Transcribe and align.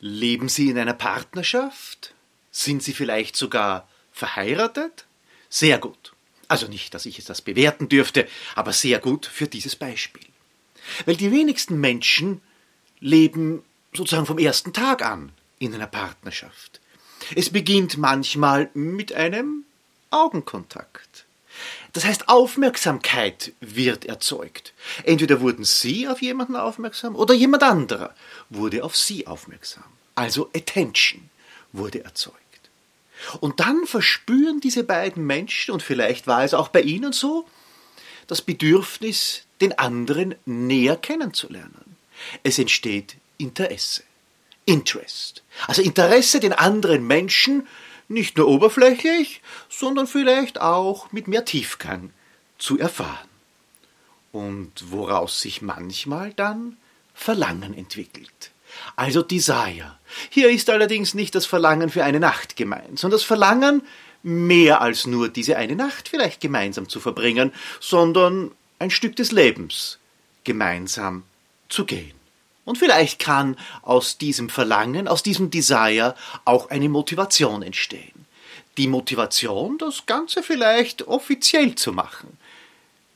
Leben 0.00 0.48
Sie 0.48 0.70
in 0.70 0.78
einer 0.78 0.94
Partnerschaft? 0.94 2.14
Sind 2.50 2.82
Sie 2.82 2.92
vielleicht 2.92 3.36
sogar 3.36 3.88
verheiratet? 4.12 5.06
Sehr 5.48 5.78
gut. 5.78 6.12
Also 6.46 6.66
nicht, 6.66 6.94
dass 6.94 7.06
ich 7.06 7.18
es 7.18 7.24
das 7.24 7.42
bewerten 7.42 7.88
dürfte, 7.88 8.26
aber 8.54 8.72
sehr 8.72 9.00
gut 9.00 9.26
für 9.26 9.46
dieses 9.46 9.76
Beispiel. 9.76 10.24
Weil 11.04 11.16
die 11.16 11.32
wenigsten 11.32 11.78
Menschen 11.80 12.40
leben 13.00 13.62
sozusagen 13.92 14.26
vom 14.26 14.38
ersten 14.38 14.72
Tag 14.72 15.04
an 15.04 15.32
in 15.58 15.74
einer 15.74 15.86
Partnerschaft. 15.86 16.80
Es 17.34 17.50
beginnt 17.50 17.98
manchmal 17.98 18.70
mit 18.74 19.12
einem 19.12 19.64
Augenkontakt. 20.10 21.26
Das 21.98 22.04
heißt, 22.04 22.28
Aufmerksamkeit 22.28 23.54
wird 23.58 24.04
erzeugt. 24.04 24.72
Entweder 25.02 25.40
wurden 25.40 25.64
Sie 25.64 26.06
auf 26.06 26.22
jemanden 26.22 26.54
aufmerksam 26.54 27.16
oder 27.16 27.34
jemand 27.34 27.64
anderer 27.64 28.14
wurde 28.50 28.84
auf 28.84 28.96
Sie 28.96 29.26
aufmerksam. 29.26 29.82
Also 30.14 30.48
Attention 30.54 31.28
wurde 31.72 32.04
erzeugt. 32.04 32.36
Und 33.40 33.58
dann 33.58 33.84
verspüren 33.84 34.60
diese 34.60 34.84
beiden 34.84 35.26
Menschen, 35.26 35.72
und 35.74 35.82
vielleicht 35.82 36.28
war 36.28 36.44
es 36.44 36.54
auch 36.54 36.68
bei 36.68 36.82
Ihnen 36.82 37.12
so, 37.12 37.48
das 38.28 38.42
Bedürfnis, 38.42 39.42
den 39.60 39.76
anderen 39.76 40.36
näher 40.46 40.96
kennenzulernen. 40.96 41.96
Es 42.44 42.60
entsteht 42.60 43.16
Interesse. 43.38 44.04
Interest. 44.66 45.42
Also 45.66 45.82
Interesse, 45.82 46.38
den 46.38 46.52
anderen 46.52 47.04
Menschen 47.08 47.66
nicht 48.08 48.36
nur 48.36 48.48
oberflächlich, 48.48 49.42
sondern 49.68 50.06
vielleicht 50.06 50.60
auch 50.60 51.12
mit 51.12 51.28
mehr 51.28 51.44
Tiefgang 51.44 52.10
zu 52.58 52.78
erfahren. 52.78 53.28
Und 54.32 54.72
woraus 54.90 55.40
sich 55.40 55.62
manchmal 55.62 56.32
dann 56.34 56.76
Verlangen 57.14 57.74
entwickelt. 57.74 58.50
Also 58.96 59.22
Desire. 59.22 59.98
Hier 60.30 60.50
ist 60.50 60.70
allerdings 60.70 61.14
nicht 61.14 61.34
das 61.34 61.46
Verlangen 61.46 61.90
für 61.90 62.04
eine 62.04 62.20
Nacht 62.20 62.56
gemeint, 62.56 62.98
sondern 62.98 63.18
das 63.18 63.24
Verlangen, 63.24 63.82
mehr 64.22 64.80
als 64.80 65.06
nur 65.06 65.28
diese 65.28 65.56
eine 65.56 65.76
Nacht 65.76 66.08
vielleicht 66.08 66.40
gemeinsam 66.40 66.88
zu 66.88 67.00
verbringen, 67.00 67.52
sondern 67.80 68.50
ein 68.78 68.90
Stück 68.90 69.16
des 69.16 69.32
Lebens 69.32 69.98
gemeinsam 70.44 71.24
zu 71.68 71.84
gehen. 71.84 72.17
Und 72.68 72.76
vielleicht 72.76 73.18
kann 73.18 73.56
aus 73.80 74.18
diesem 74.18 74.50
Verlangen, 74.50 75.08
aus 75.08 75.22
diesem 75.22 75.50
Desire 75.50 76.14
auch 76.44 76.68
eine 76.68 76.90
Motivation 76.90 77.62
entstehen. 77.62 78.26
Die 78.76 78.88
Motivation, 78.88 79.78
das 79.78 80.04
Ganze 80.04 80.42
vielleicht 80.42 81.08
offiziell 81.08 81.76
zu 81.76 81.94
machen. 81.94 82.36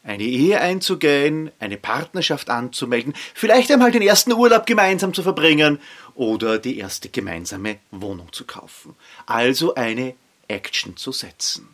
Eine 0.05 0.23
Ehe 0.23 0.59
einzugehen, 0.59 1.51
eine 1.59 1.77
Partnerschaft 1.77 2.49
anzumelden, 2.49 3.13
vielleicht 3.35 3.71
einmal 3.71 3.91
den 3.91 4.01
ersten 4.01 4.33
Urlaub 4.33 4.65
gemeinsam 4.65 5.13
zu 5.13 5.23
verbringen 5.23 5.81
oder 6.15 6.59
die 6.59 6.79
erste 6.79 7.11
gemeinsame 7.11 7.77
Wohnung 7.91 8.33
zu 8.33 8.47
kaufen. 8.47 8.97
Also 9.27 9.75
eine 9.75 10.15
Action 10.49 10.97
zu 10.97 11.13
setzen. 11.13 11.69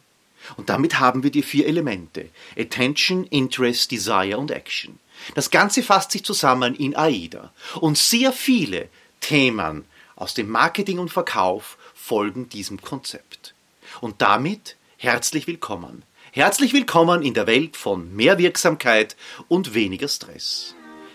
Und 0.56 0.68
damit 0.68 0.98
haben 0.98 1.22
wir 1.22 1.30
die 1.30 1.42
vier 1.42 1.66
Elemente. 1.66 2.28
Attention, 2.56 3.24
Interest, 3.24 3.90
Desire 3.90 4.38
und 4.38 4.50
Action. 4.50 4.98
Das 5.34 5.50
Ganze 5.50 5.82
fasst 5.82 6.12
sich 6.12 6.24
zusammen 6.24 6.74
in 6.74 6.96
AIDA. 6.96 7.52
Und 7.80 7.98
sehr 7.98 8.32
viele 8.32 8.88
Themen 9.20 9.84
aus 10.16 10.34
dem 10.34 10.48
Marketing 10.50 10.98
und 10.98 11.10
Verkauf 11.10 11.76
folgen 11.94 12.48
diesem 12.48 12.80
Konzept. 12.80 13.54
Und 14.00 14.22
damit 14.22 14.76
herzlich 14.96 15.46
willkommen. 15.46 16.02
Herzlich 16.32 16.72
willkommen 16.72 17.22
in 17.22 17.34
der 17.34 17.46
Welt 17.46 17.76
von 17.76 18.14
mehr 18.14 18.38
Wirksamkeit 18.38 19.16
und 19.48 19.74
weniger 19.74 20.08
Stress. 20.08 20.74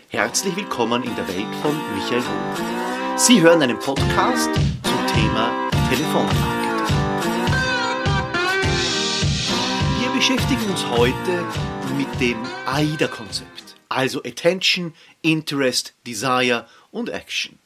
Herzlich 0.10 0.56
willkommen 0.56 1.04
in 1.04 1.16
der 1.16 1.28
Welt 1.28 1.56
von 1.62 1.76
Michael 1.96 2.22
Hoch. 2.22 3.18
Sie 3.18 3.42
hören 3.42 3.62
einen 3.62 3.80
Podcast 3.80 4.50
zum 4.54 5.08
Thema 5.08 5.70
Telefonmarketing. 5.90 6.63
Beschäftigen 10.26 10.70
uns 10.70 10.86
heute 10.88 11.46
mit 11.98 12.08
dem 12.22 12.42
AIDA-Konzept 12.66 13.76
also 13.90 14.24
Attention, 14.24 14.94
Interest, 15.22 15.94
Desire 16.08 16.66
und 16.92 17.10
Action. 17.10 17.60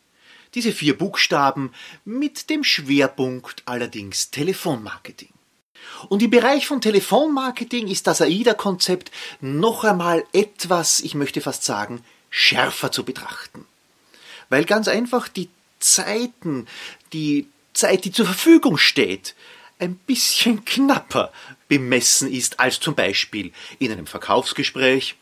Diese 0.56 0.72
vier 0.72 0.98
Buchstaben 0.98 1.72
mit 2.04 2.50
dem 2.50 2.64
Schwerpunkt 2.64 3.62
allerdings 3.66 4.32
Telefonmarketing. 4.32 5.30
Und 6.10 6.24
im 6.24 6.32
Bereich 6.32 6.66
von 6.66 6.82
Telefonmarketing 6.82 7.88
ist 7.90 8.08
das 8.08 8.22
AIDA-Konzept 8.22 9.12
noch 9.40 9.84
einmal 9.84 10.26
etwas, 10.34 11.00
ich 11.02 11.14
möchte 11.14 11.42
fast 11.42 11.64
sagen, 11.64 12.04
schärfer 12.32 12.92
zu 12.92 13.04
betrachten. 13.04 13.66
Weil 14.50 14.66
ganz 14.66 14.88
einfach 14.88 15.28
die 15.28 15.50
Zeiten, 15.80 16.66
die 17.14 17.48
Zeit, 17.74 18.04
die 18.04 18.12
zur 18.12 18.26
Verfügung 18.26 18.80
steht, 18.80 19.36
ein 19.80 19.96
bisschen 19.96 20.66
knapper 20.66 21.32
bemessen 21.68 22.32
ist 22.32 22.60
als 22.60 22.80
zum 22.80 22.96
Beispiel 22.96 23.52
in 23.80 23.92
einem 23.92 24.08
Verkaufsgespräch 24.08 25.16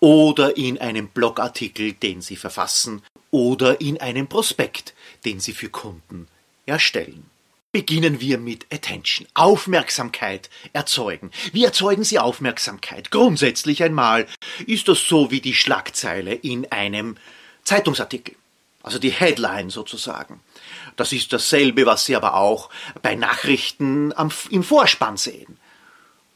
oder 0.00 0.56
in 0.56 0.78
einem 0.78 1.08
Blogartikel, 1.08 1.92
den 1.92 2.20
Sie 2.20 2.36
verfassen 2.36 3.02
oder 3.30 3.80
in 3.80 4.00
einem 4.00 4.28
Prospekt, 4.28 4.94
den 5.24 5.40
Sie 5.40 5.52
für 5.52 5.68
Kunden 5.68 6.28
erstellen. 6.66 7.24
Beginnen 7.70 8.20
wir 8.20 8.38
mit 8.38 8.66
Attention, 8.72 9.26
Aufmerksamkeit 9.34 10.48
erzeugen. 10.72 11.30
Wie 11.52 11.64
erzeugen 11.64 12.02
Sie 12.02 12.18
Aufmerksamkeit? 12.18 13.10
Grundsätzlich 13.10 13.82
einmal 13.82 14.26
ist 14.66 14.88
das 14.88 15.00
so 15.00 15.30
wie 15.30 15.40
die 15.40 15.54
Schlagzeile 15.54 16.32
in 16.34 16.70
einem 16.72 17.16
Zeitungsartikel, 17.64 18.34
also 18.82 18.98
die 18.98 19.10
Headline 19.10 19.70
sozusagen. 19.70 20.40
Das 20.96 21.12
ist 21.12 21.32
dasselbe, 21.32 21.86
was 21.86 22.04
Sie 22.04 22.16
aber 22.16 22.34
auch 22.34 22.70
bei 23.02 23.14
Nachrichten 23.14 24.12
am, 24.16 24.30
im 24.50 24.62
Vorspann 24.62 25.16
sehen. 25.16 25.58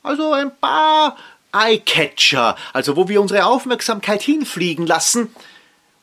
Also 0.03 0.32
ein 0.32 0.56
paar 0.58 1.16
Eyecatcher, 1.53 2.56
also 2.72 2.97
wo 2.97 3.08
wir 3.08 3.20
unsere 3.20 3.47
Aufmerksamkeit 3.47 4.22
hinfliegen 4.22 4.86
lassen 4.86 5.34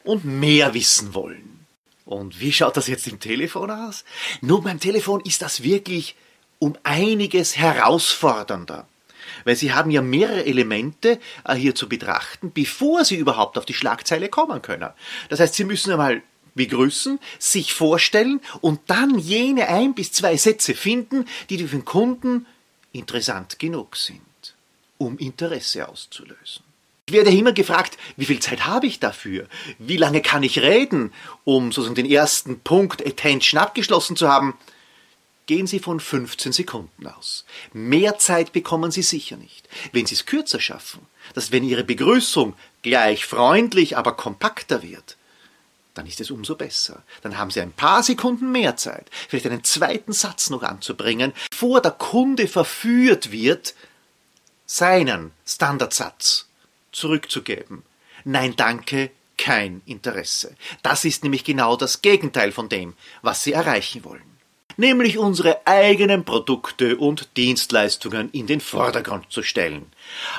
und 0.03 0.23
mehr 0.25 0.73
wissen 0.73 1.13
wollen. 1.13 1.65
Und 2.05 2.39
wie 2.39 2.51
schaut 2.51 2.77
das 2.77 2.87
jetzt 2.87 3.07
im 3.07 3.19
Telefon 3.19 3.69
aus? 3.69 4.03
Nun, 4.41 4.63
beim 4.63 4.79
Telefon 4.79 5.21
ist 5.21 5.41
das 5.41 5.63
wirklich 5.63 6.15
um 6.57 6.77
einiges 6.83 7.57
herausfordernder. 7.57 8.87
Weil 9.49 9.55
Sie 9.55 9.73
haben 9.73 9.89
ja 9.89 10.03
mehrere 10.03 10.45
Elemente 10.45 11.19
äh, 11.43 11.55
hier 11.55 11.73
zu 11.73 11.89
betrachten, 11.89 12.51
bevor 12.53 13.03
Sie 13.03 13.15
überhaupt 13.15 13.57
auf 13.57 13.65
die 13.65 13.73
Schlagzeile 13.73 14.29
kommen 14.29 14.61
können. 14.61 14.91
Das 15.29 15.39
heißt, 15.39 15.55
Sie 15.55 15.63
müssen 15.63 15.91
einmal 15.91 16.21
begrüßen, 16.53 17.19
sich 17.39 17.73
vorstellen 17.73 18.41
und 18.61 18.79
dann 18.85 19.17
jene 19.17 19.67
ein 19.67 19.95
bis 19.95 20.11
zwei 20.11 20.37
Sätze 20.37 20.75
finden, 20.75 21.25
die 21.49 21.57
für 21.57 21.77
den 21.77 21.83
Kunden 21.83 22.45
interessant 22.91 23.57
genug 23.57 23.95
sind 23.97 24.21
um 24.99 25.17
Interesse 25.17 25.89
auszulösen. 25.89 26.63
Ich 27.07 27.13
werde 27.13 27.31
immer 27.31 27.53
gefragt, 27.53 27.97
wie 28.17 28.25
viel 28.25 28.39
Zeit 28.39 28.67
habe 28.67 28.85
ich 28.85 28.99
dafür? 28.99 29.47
Wie 29.79 29.97
lange 29.97 30.21
kann 30.21 30.43
ich 30.43 30.59
reden, 30.59 31.11
um 31.43 31.71
sozusagen 31.71 31.95
den 31.95 32.05
ersten 32.05 32.59
Punkt 32.59 33.03
Attention 33.03 33.59
abgeschlossen 33.59 34.15
zu 34.15 34.27
haben? 34.27 34.55
Gehen 35.49 35.65
Sie 35.65 35.79
von 35.79 35.99
15 35.99 36.51
Sekunden 36.51 37.07
aus. 37.07 37.43
Mehr 37.73 38.19
Zeit 38.19 38.51
bekommen 38.51 38.91
Sie 38.91 39.01
sicher 39.01 39.35
nicht. 39.35 39.67
Wenn 39.91 40.05
Sie 40.05 40.13
es 40.13 40.27
kürzer 40.27 40.59
schaffen, 40.59 41.07
dass 41.33 41.51
wenn 41.51 41.63
Ihre 41.63 41.83
Begrüßung 41.83 42.53
gleich 42.83 43.25
freundlich, 43.25 43.97
aber 43.97 44.15
kompakter 44.15 44.83
wird, 44.83 45.17
dann 45.95 46.05
ist 46.05 46.21
es 46.21 46.29
umso 46.29 46.53
besser. 46.53 47.01
Dann 47.23 47.39
haben 47.39 47.49
Sie 47.49 47.61
ein 47.61 47.71
paar 47.71 48.03
Sekunden 48.03 48.51
mehr 48.51 48.77
Zeit, 48.77 49.09
vielleicht 49.27 49.47
einen 49.47 49.63
zweiten 49.63 50.13
Satz 50.13 50.51
noch 50.51 50.61
anzubringen, 50.61 51.33
bevor 51.49 51.81
der 51.81 51.93
Kunde 51.93 52.47
verführt 52.47 53.31
wird, 53.31 53.73
seinen 54.67 55.31
Standardsatz 55.47 56.45
zurückzugeben. 56.91 57.81
Nein, 58.23 58.55
danke, 58.55 59.09
kein 59.35 59.81
Interesse. 59.87 60.55
Das 60.83 61.05
ist 61.05 61.23
nämlich 61.23 61.43
genau 61.43 61.75
das 61.75 62.03
Gegenteil 62.03 62.51
von 62.51 62.69
dem, 62.69 62.93
was 63.23 63.43
Sie 63.43 63.53
erreichen 63.53 64.03
wollen. 64.03 64.38
Nämlich 64.79 65.17
unsere 65.17 65.67
eigenen 65.67 66.23
Produkte 66.23 66.95
und 66.95 67.35
Dienstleistungen 67.35 68.29
in 68.31 68.47
den 68.47 68.61
Vordergrund 68.61 69.25
zu 69.29 69.43
stellen. 69.43 69.87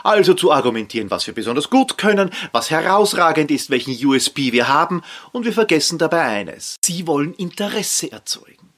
Also 0.03 0.33
zu 0.33 0.51
argumentieren, 0.51 1.11
was 1.11 1.27
wir 1.27 1.35
besonders 1.35 1.69
gut 1.69 1.99
können, 1.99 2.31
was 2.51 2.71
herausragend 2.71 3.51
ist, 3.51 3.69
welchen 3.69 3.95
USP 4.03 4.53
wir 4.53 4.67
haben, 4.67 5.03
und 5.33 5.45
wir 5.45 5.53
vergessen 5.53 5.99
dabei 5.99 6.23
eines. 6.23 6.77
Sie 6.83 7.07
wollen 7.07 7.35
Interesse 7.35 8.11
erzeugen. 8.13 8.71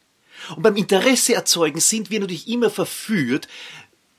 Und 0.57 0.65
beim 0.65 0.75
Interesse 0.75 1.35
erzeugen 1.35 1.79
sind 1.79 2.11
wir 2.11 2.19
natürlich 2.19 2.49
immer 2.49 2.69
verführt, 2.69 3.47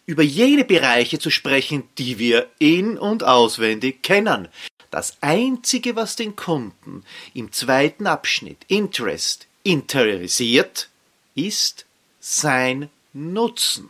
über 0.05 0.23
jene 0.23 0.63
Bereiche 0.63 1.19
zu 1.19 1.29
sprechen, 1.29 1.83
die 1.97 2.19
wir 2.19 2.47
in 2.57 2.97
und 2.97 3.25
auswendig 3.25 4.01
kennen. 4.01 4.47
Das 4.91 5.17
Einzige, 5.19 5.97
was 5.97 6.15
den 6.15 6.37
Kunden 6.37 7.03
im 7.33 7.51
zweiten 7.51 8.07
Abschnitt 8.07 8.59
Interest 8.69 9.45
interessiert, 9.63 10.87
ist 11.35 11.85
sein 12.19 12.89
Nutzen. 13.13 13.89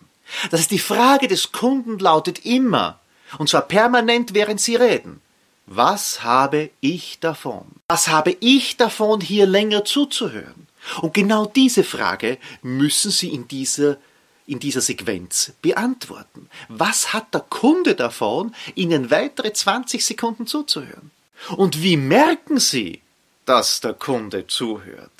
Das 0.52 0.62
heißt, 0.62 0.72
die 0.72 0.80
Frage 0.80 1.28
des 1.28 1.52
Kunden 1.52 2.00
lautet 2.00 2.46
immer, 2.46 3.00
und 3.38 3.50
zwar 3.50 3.64
permanent, 3.64 4.34
während 4.34 4.62
Sie 4.62 4.76
reden, 4.76 5.22
was 5.66 6.24
habe 6.24 6.72
ich 6.82 7.20
davon? 7.20 7.66
Was 7.88 8.08
habe 8.08 8.36
ich 8.40 8.78
davon, 8.78 9.22
hier 9.22 9.46
länger 9.46 9.86
zuzuhören? 9.86 10.68
Und 11.02 11.14
genau 11.14 11.46
diese 11.46 11.84
Frage 11.84 12.38
müssen 12.62 13.12
Sie 13.12 13.30
in 13.30 13.48
dieser, 13.48 13.98
in 14.46 14.60
dieser 14.60 14.82
Sequenz 14.82 15.54
beantworten. 15.62 16.50
Was 16.68 17.14
hat 17.14 17.34
der 17.34 17.42
Kunde 17.42 17.96
davon, 17.96 18.54
Ihnen 18.76 19.10
weitere 19.10 19.54
20 19.54 20.06
Sekunden 20.06 20.48
zuzuhören? 20.48 21.12
Und 21.56 21.82
wie 21.82 21.98
merken 21.98 22.60
Sie, 22.60 23.02
dass 23.46 23.82
der 23.82 23.94
Kunde 23.94 24.48
zuhört? 24.48 25.12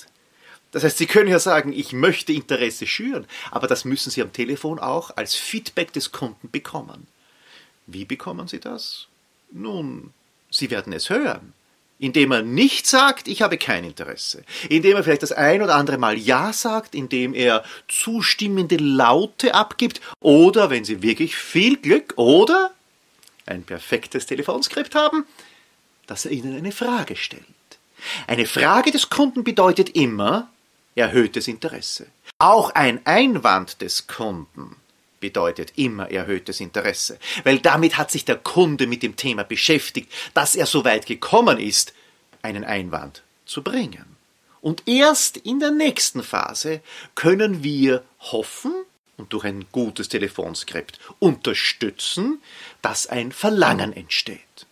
Das 0.74 0.82
heißt, 0.82 0.98
Sie 0.98 1.06
können 1.06 1.30
ja 1.30 1.38
sagen, 1.38 1.72
ich 1.72 1.92
möchte 1.92 2.32
Interesse 2.32 2.88
schüren, 2.88 3.26
aber 3.52 3.68
das 3.68 3.84
müssen 3.84 4.10
Sie 4.10 4.20
am 4.20 4.32
Telefon 4.32 4.80
auch 4.80 5.16
als 5.16 5.36
Feedback 5.36 5.92
des 5.92 6.10
Kunden 6.10 6.50
bekommen. 6.50 7.06
Wie 7.86 8.04
bekommen 8.04 8.48
Sie 8.48 8.58
das? 8.58 9.06
Nun, 9.52 10.12
Sie 10.50 10.72
werden 10.72 10.92
es 10.92 11.10
hören 11.10 11.52
indem 12.00 12.32
er 12.32 12.42
nicht 12.42 12.88
sagt, 12.88 13.28
ich 13.28 13.40
habe 13.40 13.56
kein 13.56 13.84
Interesse, 13.84 14.42
indem 14.68 14.96
er 14.96 15.04
vielleicht 15.04 15.22
das 15.22 15.30
ein 15.30 15.62
oder 15.62 15.76
andere 15.76 15.96
Mal 15.96 16.18
Ja 16.18 16.52
sagt, 16.52 16.94
indem 16.94 17.34
er 17.34 17.64
zustimmende 17.86 18.76
Laute 18.76 19.54
abgibt 19.54 20.00
oder, 20.20 20.70
wenn 20.70 20.84
Sie 20.84 21.02
wirklich 21.02 21.36
viel 21.36 21.76
Glück 21.76 22.14
oder 22.16 22.72
ein 23.46 23.62
perfektes 23.62 24.26
Telefonskript 24.26 24.96
haben, 24.96 25.24
dass 26.06 26.24
er 26.24 26.32
Ihnen 26.32 26.56
eine 26.56 26.72
Frage 26.72 27.14
stellt. 27.14 27.44
Eine 28.26 28.46
Frage 28.46 28.90
des 28.90 29.08
Kunden 29.08 29.44
bedeutet 29.44 29.90
immer 29.90 30.50
erhöhtes 30.94 31.48
Interesse. 31.48 32.06
Auch 32.38 32.70
ein 32.70 33.04
Einwand 33.06 33.80
des 33.80 34.06
Kunden 34.06 34.76
bedeutet 35.20 35.72
immer 35.76 36.10
erhöhtes 36.10 36.60
Interesse, 36.60 37.18
weil 37.44 37.58
damit 37.58 37.96
hat 37.96 38.10
sich 38.10 38.24
der 38.24 38.36
Kunde 38.36 38.86
mit 38.86 39.02
dem 39.02 39.16
Thema 39.16 39.42
beschäftigt, 39.42 40.12
dass 40.34 40.54
er 40.54 40.66
so 40.66 40.84
weit 40.84 41.06
gekommen 41.06 41.58
ist, 41.58 41.94
einen 42.42 42.64
Einwand 42.64 43.22
zu 43.46 43.62
bringen. 43.62 44.16
Und 44.60 44.82
erst 44.86 45.36
in 45.38 45.60
der 45.60 45.70
nächsten 45.70 46.22
Phase 46.22 46.80
können 47.14 47.62
wir 47.62 48.04
hoffen 48.20 48.72
und 49.16 49.32
durch 49.32 49.44
ein 49.44 49.66
gutes 49.72 50.08
Telefonskript 50.08 50.98
unterstützen, 51.18 52.42
dass 52.82 53.06
ein 53.06 53.32
Verlangen 53.32 53.92
entsteht. 53.92 54.66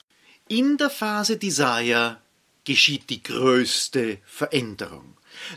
In 0.49 0.77
der 0.77 0.91
Phase 0.91 1.37
Desire 1.37 2.19
geschieht 2.65 3.11
die 3.11 3.23
größte 3.23 4.19
Veränderung. 4.27 5.17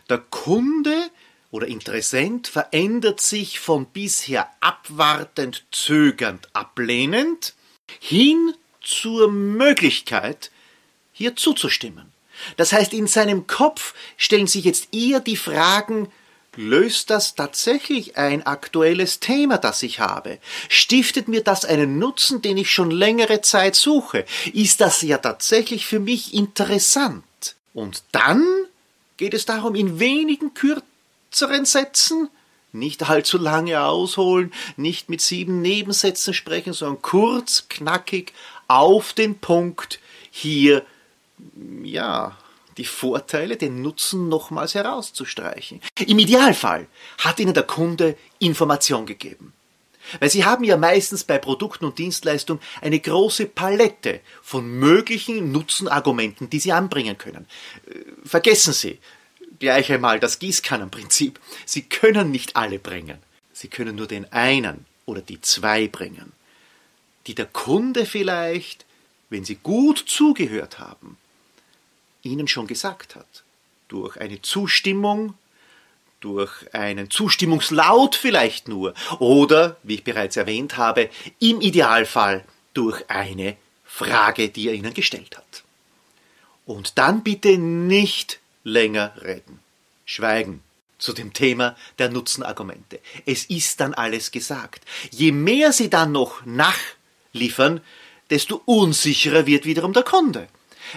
Der 0.09 0.17
Kunde 0.17 1.09
oder 1.51 1.67
Interessent 1.67 2.47
verändert 2.47 3.21
sich 3.21 3.59
von 3.59 3.85
bisher 3.85 4.49
abwartend, 4.59 5.63
zögernd, 5.71 6.49
ablehnend 6.53 7.53
hin 7.99 8.53
zur 8.81 9.31
Möglichkeit, 9.31 10.51
hier 11.11 11.35
zuzustimmen. 11.35 12.11
Das 12.57 12.73
heißt, 12.73 12.93
in 12.93 13.07
seinem 13.07 13.47
Kopf 13.47 13.93
stellen 14.17 14.47
sich 14.47 14.65
jetzt 14.65 14.93
eher 14.93 15.21
die 15.21 15.37
Fragen, 15.37 16.11
löst 16.57 17.09
das 17.09 17.35
tatsächlich 17.35 18.17
ein 18.17 18.45
aktuelles 18.45 19.19
Thema, 19.19 19.57
das 19.57 19.83
ich 19.83 19.99
habe? 19.99 20.39
Stiftet 20.69 21.27
mir 21.27 21.41
das 21.41 21.65
einen 21.65 21.99
Nutzen, 21.99 22.41
den 22.41 22.57
ich 22.57 22.71
schon 22.71 22.91
längere 22.91 23.41
Zeit 23.41 23.75
suche? 23.75 24.25
Ist 24.53 24.81
das 24.81 25.01
ja 25.01 25.17
tatsächlich 25.17 25.85
für 25.85 25.99
mich 25.99 26.33
interessant? 26.33 27.23
Und 27.73 28.03
dann 28.11 28.45
geht 29.17 29.33
es 29.33 29.45
darum, 29.45 29.75
in 29.75 29.99
wenigen 29.99 30.53
Kür 30.53 30.81
kürzeren 31.35 31.65
Sätzen, 31.65 32.29
nicht 32.71 33.09
allzu 33.09 33.37
lange 33.37 33.81
ausholen, 33.83 34.53
nicht 34.77 35.09
mit 35.09 35.19
sieben 35.19 35.61
Nebensätzen 35.61 36.33
sprechen, 36.33 36.71
sondern 36.71 37.01
kurz, 37.01 37.65
knackig, 37.67 38.31
auf 38.69 39.11
den 39.11 39.37
Punkt 39.39 39.99
hier, 40.31 40.85
ja, 41.83 42.37
die 42.77 42.85
Vorteile, 42.85 43.57
den 43.57 43.81
Nutzen 43.81 44.29
nochmals 44.29 44.75
herauszustreichen. 44.75 45.81
Im 46.07 46.19
Idealfall 46.19 46.87
hat 47.17 47.41
Ihnen 47.41 47.53
der 47.53 47.63
Kunde 47.63 48.17
Information 48.39 49.05
gegeben. 49.05 49.51
Weil 50.19 50.29
Sie 50.29 50.45
haben 50.45 50.63
ja 50.63 50.77
meistens 50.77 51.23
bei 51.23 51.37
Produkten 51.37 51.85
und 51.85 51.97
Dienstleistungen 51.97 52.61
eine 52.81 52.99
große 52.99 53.45
Palette 53.47 54.21
von 54.41 54.67
möglichen 54.67 55.51
Nutzenargumenten, 55.51 56.49
die 56.49 56.59
Sie 56.59 56.71
anbringen 56.71 57.17
können. 57.17 57.47
Äh, 57.87 57.99
vergessen 58.23 58.73
Sie, 58.73 58.99
gleich 59.59 59.91
einmal 59.91 60.19
das 60.19 60.39
Gießkannenprinzip. 60.39 61.39
Sie 61.65 61.83
können 61.83 62.31
nicht 62.31 62.55
alle 62.55 62.79
bringen. 62.79 63.17
Sie 63.53 63.67
können 63.67 63.95
nur 63.95 64.07
den 64.07 64.31
einen 64.33 64.85
oder 65.05 65.21
die 65.21 65.39
zwei 65.41 65.87
bringen, 65.87 66.33
die 67.27 67.35
der 67.35 67.45
Kunde 67.45 68.05
vielleicht, 68.05 68.85
wenn 69.29 69.45
Sie 69.45 69.55
gut 69.55 70.03
zugehört 70.05 70.79
haben, 70.79 71.17
Ihnen 72.23 72.47
schon 72.47 72.67
gesagt 72.67 73.15
hat. 73.15 73.43
Durch 73.87 74.17
eine 74.17 74.41
Zustimmung, 74.41 75.35
durch 76.25 76.73
einen 76.73 77.11
Zustimmungslaut 77.11 78.15
vielleicht 78.15 78.67
nur 78.67 78.95
oder, 79.19 79.77
wie 79.83 79.95
ich 79.95 80.03
bereits 80.03 80.35
erwähnt 80.35 80.75
habe, 80.75 81.11
im 81.39 81.61
Idealfall 81.61 82.43
durch 82.73 83.07
eine 83.09 83.55
Frage, 83.85 84.49
die 84.49 84.67
er 84.67 84.73
Ihnen 84.73 84.95
gestellt 84.95 85.37
hat. 85.37 85.63
Und 86.65 86.97
dann 86.97 87.21
bitte 87.21 87.59
nicht 87.59 88.39
länger 88.63 89.13
reden. 89.21 89.59
Schweigen 90.03 90.63
zu 90.97 91.13
dem 91.13 91.31
Thema 91.31 91.75
der 91.99 92.09
Nutzenargumente. 92.09 92.99
Es 93.27 93.45
ist 93.45 93.79
dann 93.79 93.93
alles 93.93 94.31
gesagt. 94.31 94.83
Je 95.11 95.31
mehr 95.31 95.73
Sie 95.73 95.91
dann 95.91 96.11
noch 96.11 96.43
nachliefern, 96.43 97.81
desto 98.31 98.63
unsicherer 98.65 99.45
wird 99.45 99.65
wiederum 99.65 99.93
der 99.93 100.03
Kunde. 100.03 100.47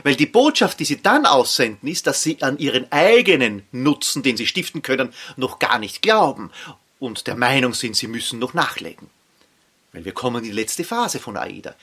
Weil 0.02 0.16
die 0.16 0.26
Botschaft, 0.26 0.80
die 0.80 0.84
Sie 0.84 1.02
dann 1.02 1.26
aussenden, 1.26 1.88
ist, 1.88 2.06
dass 2.06 2.22
Sie 2.22 2.42
an 2.42 2.58
Ihren 2.58 2.90
eigenen 2.92 3.66
Nutzen, 3.72 4.22
den 4.22 4.36
Sie 4.36 4.46
stiften 4.46 4.82
können, 4.82 5.12
noch 5.36 5.58
gar 5.58 5.78
nicht 5.78 6.02
glauben 6.02 6.50
und 6.98 7.26
der 7.26 7.36
Meinung 7.36 7.74
sind, 7.74 7.96
Sie 7.96 8.08
müssen 8.08 8.38
noch 8.38 8.54
nachlegen. 8.54 9.08
Weil 9.92 10.04
wir 10.04 10.12
kommen 10.12 10.44
in 10.44 10.50
die 10.50 10.56
letzte 10.56 10.84
Phase 10.84 11.18
von 11.18 11.36
AIDA. 11.36 11.74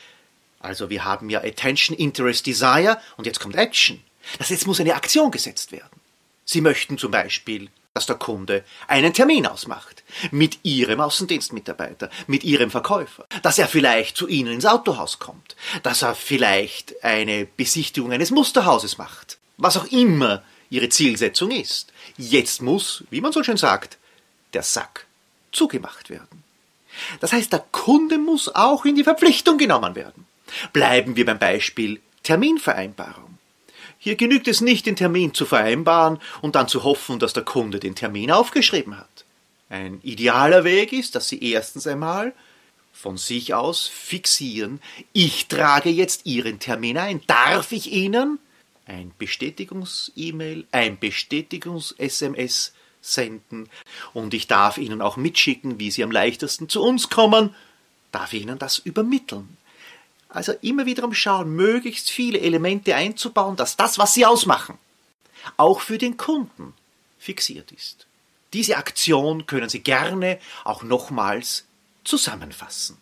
Also 0.59 0.89
wir 0.89 1.03
haben 1.03 1.29
ja 1.29 1.43
Attention, 1.43 1.97
Interest, 1.97 2.45
Desire 2.45 2.99
und 3.17 3.25
jetzt 3.25 3.39
kommt 3.39 3.55
Action. 3.55 4.01
Das 4.39 4.49
jetzt 4.49 4.65
muss 4.65 4.79
eine 4.79 4.95
Aktion 4.95 5.31
gesetzt 5.31 5.71
werden. 5.71 6.01
Sie 6.43 6.61
möchten 6.61 6.97
zum 6.97 7.11
Beispiel, 7.11 7.69
dass 7.95 8.05
der 8.07 8.17
Kunde 8.17 8.65
einen 8.89 9.13
Termin 9.13 9.47
ausmacht 9.47 10.03
mit 10.29 10.59
Ihrem 10.63 10.99
Außendienstmitarbeiter, 10.99 12.09
mit 12.27 12.43
Ihrem 12.43 12.69
Verkäufer, 12.69 13.25
dass 13.41 13.57
er 13.57 13.69
vielleicht 13.69 14.17
zu 14.17 14.27
Ihnen 14.27 14.51
ins 14.51 14.65
Autohaus 14.65 15.17
kommt, 15.17 15.55
dass 15.81 16.01
er 16.01 16.13
vielleicht 16.13 17.01
eine 17.05 17.45
Besichtigung 17.45 18.11
eines 18.11 18.31
Musterhauses 18.31 18.97
macht, 18.97 19.37
was 19.55 19.77
auch 19.77 19.85
immer 19.85 20.43
Ihre 20.69 20.89
Zielsetzung 20.89 21.51
ist. 21.51 21.93
Jetzt 22.17 22.61
muss, 22.61 23.05
wie 23.11 23.21
man 23.21 23.31
so 23.31 23.43
schön 23.43 23.55
sagt, 23.55 23.97
der 24.53 24.63
Sack 24.63 25.07
zugemacht 25.53 26.09
werden. 26.09 26.43
Das 27.21 27.31
heißt, 27.31 27.53
der 27.53 27.63
Kunde 27.71 28.17
muss 28.17 28.53
auch 28.53 28.83
in 28.83 28.95
die 28.95 29.05
Verpflichtung 29.05 29.57
genommen 29.57 29.95
werden. 29.95 30.27
Bleiben 30.73 31.15
wir 31.15 31.25
beim 31.25 31.39
Beispiel 31.39 32.01
Terminvereinbarung. 32.23 33.34
Hier 34.05 34.17
genügt 34.17 34.47
es 34.47 34.61
nicht, 34.61 34.85
den 34.85 34.95
Termin 34.95 35.33
zu 35.33 35.47
vereinbaren 35.47 36.19
und 36.43 36.53
dann 36.53 36.67
zu 36.67 36.83
hoffen, 36.83 37.17
dass 37.17 37.33
der 37.33 37.41
Kunde 37.41 37.79
den 37.79 37.95
Termin 37.95 38.29
aufgeschrieben 38.29 38.99
hat. 38.99 39.25
Ein 39.67 39.99
idealer 40.03 40.63
Weg 40.63 40.93
ist, 40.93 41.15
dass 41.15 41.27
Sie 41.27 41.41
erstens 41.51 41.87
einmal 41.87 42.31
von 42.93 43.17
sich 43.17 43.55
aus 43.55 43.87
fixieren, 43.87 44.79
ich 45.11 45.47
trage 45.47 45.89
jetzt 45.89 46.27
Ihren 46.27 46.59
Termin 46.59 46.99
ein. 46.99 47.21
Darf 47.25 47.71
ich 47.71 47.91
Ihnen 47.91 48.37
ein 48.85 49.11
Bestätigungs-E-Mail, 49.17 50.67
ein 50.71 50.99
Bestätigungs-SMS 50.99 52.73
senden 53.01 53.71
und 54.13 54.35
ich 54.35 54.45
darf 54.45 54.77
Ihnen 54.77 55.01
auch 55.01 55.17
mitschicken, 55.17 55.79
wie 55.79 55.89
Sie 55.89 56.03
am 56.03 56.11
leichtesten 56.11 56.69
zu 56.69 56.83
uns 56.83 57.09
kommen, 57.09 57.55
darf 58.11 58.33
ich 58.33 58.43
Ihnen 58.43 58.59
das 58.59 58.77
übermitteln. 58.77 59.57
Also 60.35 60.51
immer 60.61 60.85
wieder 60.85 61.05
umschauen, 61.05 61.55
möglichst 61.55 62.11
viele 62.11 62.41
Elemente 62.41 62.93
einzubauen, 62.93 63.55
dass 63.55 63.77
das, 63.77 63.97
was 63.97 64.13
sie 64.13 64.25
ausmachen, 64.25 64.77
auch 65.55 65.79
für 65.79 65.97
den 65.97 66.17
Kunden 66.17 66.73
fixiert 67.17 67.71
ist. 67.71 68.05
Diese 68.51 68.75
Aktion 68.75 69.45
können 69.45 69.69
Sie 69.69 69.79
gerne 69.79 70.39
auch 70.65 70.83
nochmals 70.83 71.63
zusammenfassen. 72.03 72.97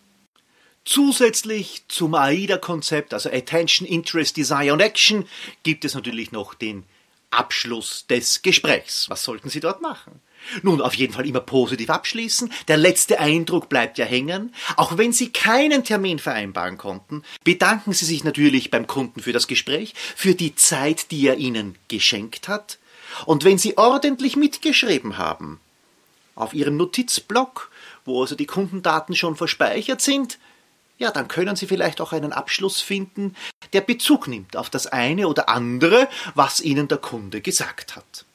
Zusätzlich 0.85 1.81
zum 1.87 2.13
AIDA-Konzept, 2.13 3.15
also 3.15 3.29
Attention, 3.31 3.87
Interest, 3.87 4.37
Desire 4.37 4.73
und 4.73 4.79
Action, 4.79 5.27
gibt 5.63 5.85
es 5.85 5.95
natürlich 5.95 6.31
noch 6.31 6.53
den 6.53 6.83
Abschluss 7.31 8.05
des 8.05 8.43
Gesprächs. 8.43 9.09
Was 9.09 9.23
sollten 9.23 9.49
Sie 9.49 9.59
dort 9.59 9.81
machen? 9.81 10.21
Nun, 10.61 10.81
auf 10.81 10.93
jeden 10.93 11.13
Fall 11.13 11.27
immer 11.27 11.39
positiv 11.39 11.89
abschließen. 11.89 12.51
Der 12.67 12.77
letzte 12.77 13.19
Eindruck 13.19 13.69
bleibt 13.69 13.97
ja 13.97 14.05
hängen. 14.05 14.53
Auch 14.75 14.97
wenn 14.97 15.13
Sie 15.13 15.31
keinen 15.31 15.83
Termin 15.83 16.19
vereinbaren 16.19 16.77
konnten, 16.77 17.23
bedanken 17.43 17.93
Sie 17.93 18.05
sich 18.05 18.23
natürlich 18.23 18.71
beim 18.71 18.87
Kunden 18.87 19.21
für 19.21 19.33
das 19.33 19.47
Gespräch, 19.47 19.93
für 20.15 20.35
die 20.35 20.55
Zeit, 20.55 21.11
die 21.11 21.27
er 21.27 21.37
Ihnen 21.37 21.75
geschenkt 21.87 22.47
hat. 22.47 22.77
Und 23.25 23.43
wenn 23.43 23.57
Sie 23.57 23.77
ordentlich 23.77 24.35
mitgeschrieben 24.35 25.17
haben, 25.17 25.59
auf 26.35 26.53
Ihrem 26.53 26.77
Notizblock, 26.77 27.69
wo 28.05 28.21
also 28.21 28.35
die 28.35 28.45
Kundendaten 28.45 29.15
schon 29.15 29.35
verspeichert 29.35 30.01
sind, 30.01 30.39
ja, 30.97 31.11
dann 31.11 31.27
können 31.27 31.55
Sie 31.55 31.67
vielleicht 31.67 32.01
auch 32.01 32.13
einen 32.13 32.33
Abschluss 32.33 32.81
finden, 32.81 33.35
der 33.73 33.81
Bezug 33.81 34.27
nimmt 34.27 34.55
auf 34.55 34.69
das 34.69 34.87
eine 34.87 35.27
oder 35.27 35.49
andere, 35.49 36.07
was 36.35 36.61
Ihnen 36.61 36.87
der 36.87 36.99
Kunde 36.99 37.41
gesagt 37.41 37.95
hat. 37.95 38.25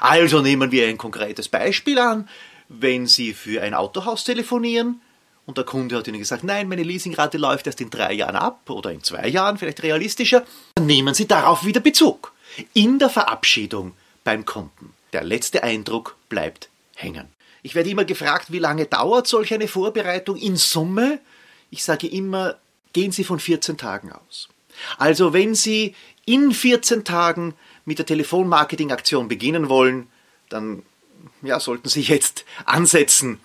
Also 0.00 0.40
nehmen 0.40 0.70
wir 0.72 0.88
ein 0.88 0.98
konkretes 0.98 1.48
Beispiel 1.48 1.98
an. 1.98 2.28
Wenn 2.68 3.06
Sie 3.06 3.34
für 3.34 3.62
ein 3.62 3.74
Autohaus 3.74 4.24
telefonieren 4.24 5.00
und 5.46 5.58
der 5.58 5.64
Kunde 5.64 5.96
hat 5.96 6.08
Ihnen 6.08 6.18
gesagt, 6.18 6.44
nein, 6.44 6.68
meine 6.68 6.82
Leasingrate 6.82 7.38
läuft 7.38 7.66
erst 7.66 7.80
in 7.80 7.90
drei 7.90 8.12
Jahren 8.12 8.36
ab 8.36 8.68
oder 8.70 8.90
in 8.90 9.02
zwei 9.02 9.28
Jahren, 9.28 9.58
vielleicht 9.58 9.82
realistischer, 9.82 10.44
dann 10.74 10.86
nehmen 10.86 11.14
Sie 11.14 11.26
darauf 11.26 11.64
wieder 11.64 11.80
Bezug. 11.80 12.32
In 12.72 12.98
der 12.98 13.10
Verabschiedung 13.10 13.92
beim 14.24 14.44
Kunden. 14.44 14.94
Der 15.12 15.24
letzte 15.24 15.62
Eindruck 15.62 16.16
bleibt 16.28 16.68
hängen. 16.94 17.28
Ich 17.62 17.74
werde 17.74 17.90
immer 17.90 18.04
gefragt, 18.04 18.50
wie 18.50 18.58
lange 18.58 18.86
dauert 18.86 19.26
solch 19.26 19.52
eine 19.54 19.68
Vorbereitung 19.68 20.36
in 20.36 20.56
Summe? 20.56 21.20
Ich 21.70 21.84
sage 21.84 22.06
immer, 22.08 22.56
gehen 22.92 23.12
Sie 23.12 23.24
von 23.24 23.38
14 23.38 23.76
Tagen 23.76 24.12
aus. 24.12 24.48
Also 24.98 25.32
wenn 25.32 25.54
Sie 25.54 25.94
in 26.24 26.52
14 26.52 27.04
Tagen 27.04 27.54
mit 27.84 27.98
der 27.98 28.06
Telefonmarketingaktion 28.06 29.28
beginnen 29.28 29.68
wollen, 29.68 30.08
dann 30.48 30.82
ja, 31.42 31.60
sollten 31.60 31.88
Sie 31.88 32.02
jetzt 32.02 32.44
ansetzen, 32.64 33.40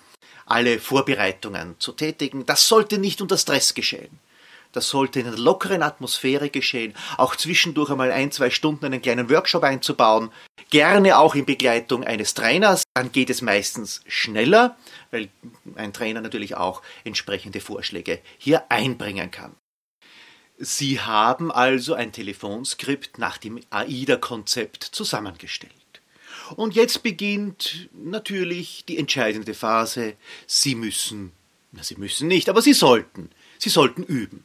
alle 0.46 0.78
Vorbereitungen 0.78 1.76
zu 1.78 1.92
tätigen. 1.92 2.46
Das 2.46 2.66
sollte 2.66 2.98
nicht 2.98 3.20
unter 3.20 3.36
Stress 3.36 3.74
geschehen. 3.74 4.18
Das 4.72 4.88
sollte 4.88 5.20
in 5.20 5.26
einer 5.26 5.38
lockeren 5.38 5.82
Atmosphäre 5.82 6.50
geschehen, 6.50 6.94
auch 7.16 7.36
zwischendurch 7.36 7.90
einmal 7.90 8.12
ein, 8.12 8.30
zwei 8.32 8.50
Stunden 8.50 8.84
einen 8.84 9.00
kleinen 9.00 9.30
Workshop 9.30 9.62
einzubauen, 9.62 10.30
gerne 10.70 11.18
auch 11.18 11.34
in 11.34 11.46
Begleitung 11.46 12.04
eines 12.04 12.34
Trainers, 12.34 12.82
dann 12.94 13.10
geht 13.10 13.30
es 13.30 13.40
meistens 13.40 14.02
schneller, 14.06 14.76
weil 15.10 15.30
ein 15.76 15.94
Trainer 15.94 16.20
natürlich 16.20 16.54
auch 16.54 16.82
entsprechende 17.04 17.60
Vorschläge 17.60 18.20
hier 18.36 18.70
einbringen 18.70 19.30
kann. 19.30 19.54
Sie 20.58 21.00
haben 21.00 21.52
also 21.52 21.94
ein 21.94 22.10
Telefonskript 22.10 23.18
nach 23.18 23.38
dem 23.38 23.60
AIDA-Konzept 23.70 24.82
zusammengestellt. 24.82 25.72
Und 26.56 26.74
jetzt 26.74 27.02
beginnt 27.02 27.88
natürlich 27.92 28.84
die 28.86 28.98
entscheidende 28.98 29.54
Phase. 29.54 30.14
Sie 30.46 30.74
müssen, 30.74 31.32
na, 31.72 31.82
Sie 31.82 31.96
müssen 31.96 32.26
nicht, 32.26 32.48
aber 32.48 32.60
Sie 32.60 32.72
sollten, 32.72 33.30
Sie 33.58 33.68
sollten 33.68 34.02
üben. 34.02 34.44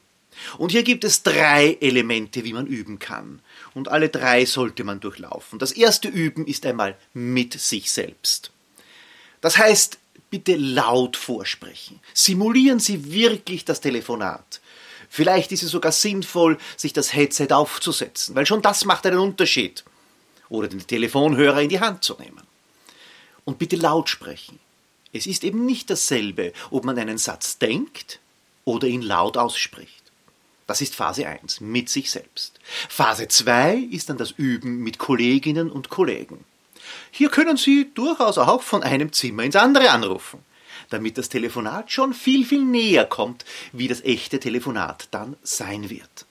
Und 0.57 0.71
hier 0.71 0.83
gibt 0.83 1.03
es 1.03 1.23
drei 1.23 1.77
Elemente, 1.79 2.43
wie 2.43 2.53
man 2.53 2.67
üben 2.67 2.99
kann. 2.99 3.41
Und 3.73 3.87
alle 3.87 4.09
drei 4.09 4.45
sollte 4.45 4.83
man 4.83 4.99
durchlaufen. 4.99 5.59
Das 5.59 5.71
erste 5.71 6.09
Üben 6.09 6.45
ist 6.45 6.65
einmal 6.65 6.97
mit 7.13 7.53
sich 7.53 7.91
selbst. 7.91 8.51
Das 9.41 9.57
heißt, 9.57 9.99
bitte 10.29 10.55
laut 10.55 11.17
vorsprechen. 11.17 11.99
Simulieren 12.13 12.79
Sie 12.79 13.11
wirklich 13.11 13.65
das 13.65 13.81
Telefonat. 13.81 14.61
Vielleicht 15.15 15.51
ist 15.51 15.61
es 15.61 15.69
sogar 15.69 15.91
sinnvoll, 15.91 16.57
sich 16.75 16.91
das 16.91 17.13
Headset 17.13 17.49
aufzusetzen, 17.51 18.33
weil 18.33 18.47
schon 18.47 18.63
das 18.63 18.83
macht 18.83 19.05
einen 19.05 19.19
Unterschied. 19.19 19.83
Oder 20.49 20.67
den 20.67 20.87
Telefonhörer 20.87 21.61
in 21.61 21.69
die 21.69 21.79
Hand 21.79 22.03
zu 22.03 22.15
nehmen. 22.15 22.41
Und 23.45 23.59
bitte 23.59 23.75
laut 23.75 24.09
sprechen. 24.09 24.57
Es 25.11 25.27
ist 25.27 25.43
eben 25.43 25.67
nicht 25.67 25.91
dasselbe, 25.91 26.51
ob 26.71 26.83
man 26.83 26.97
einen 26.97 27.19
Satz 27.19 27.59
denkt 27.59 28.21
oder 28.65 28.87
ihn 28.87 29.03
laut 29.03 29.37
ausspricht. 29.37 30.01
Das 30.65 30.81
ist 30.81 30.95
Phase 30.95 31.27
1, 31.27 31.61
mit 31.61 31.89
sich 31.89 32.09
selbst. 32.09 32.59
Phase 32.89 33.27
2 33.27 33.75
ist 33.91 34.09
dann 34.09 34.17
das 34.17 34.31
Üben 34.31 34.79
mit 34.79 34.97
Kolleginnen 34.97 35.69
und 35.69 35.89
Kollegen. 35.89 36.43
Hier 37.11 37.29
können 37.29 37.57
Sie 37.57 37.91
durchaus 37.93 38.39
auch 38.39 38.63
von 38.63 38.81
einem 38.81 39.13
Zimmer 39.13 39.43
ins 39.43 39.57
andere 39.57 39.91
anrufen 39.91 40.43
damit 40.93 41.17
das 41.17 41.29
Telefonat 41.29 41.91
schon 41.91 42.13
viel, 42.13 42.45
viel 42.45 42.63
näher 42.63 43.05
kommt, 43.05 43.45
wie 43.71 43.87
das 43.87 44.01
echte 44.01 44.39
Telefonat 44.39 45.07
dann 45.11 45.35
sein 45.43 45.89
wird. 45.89 46.25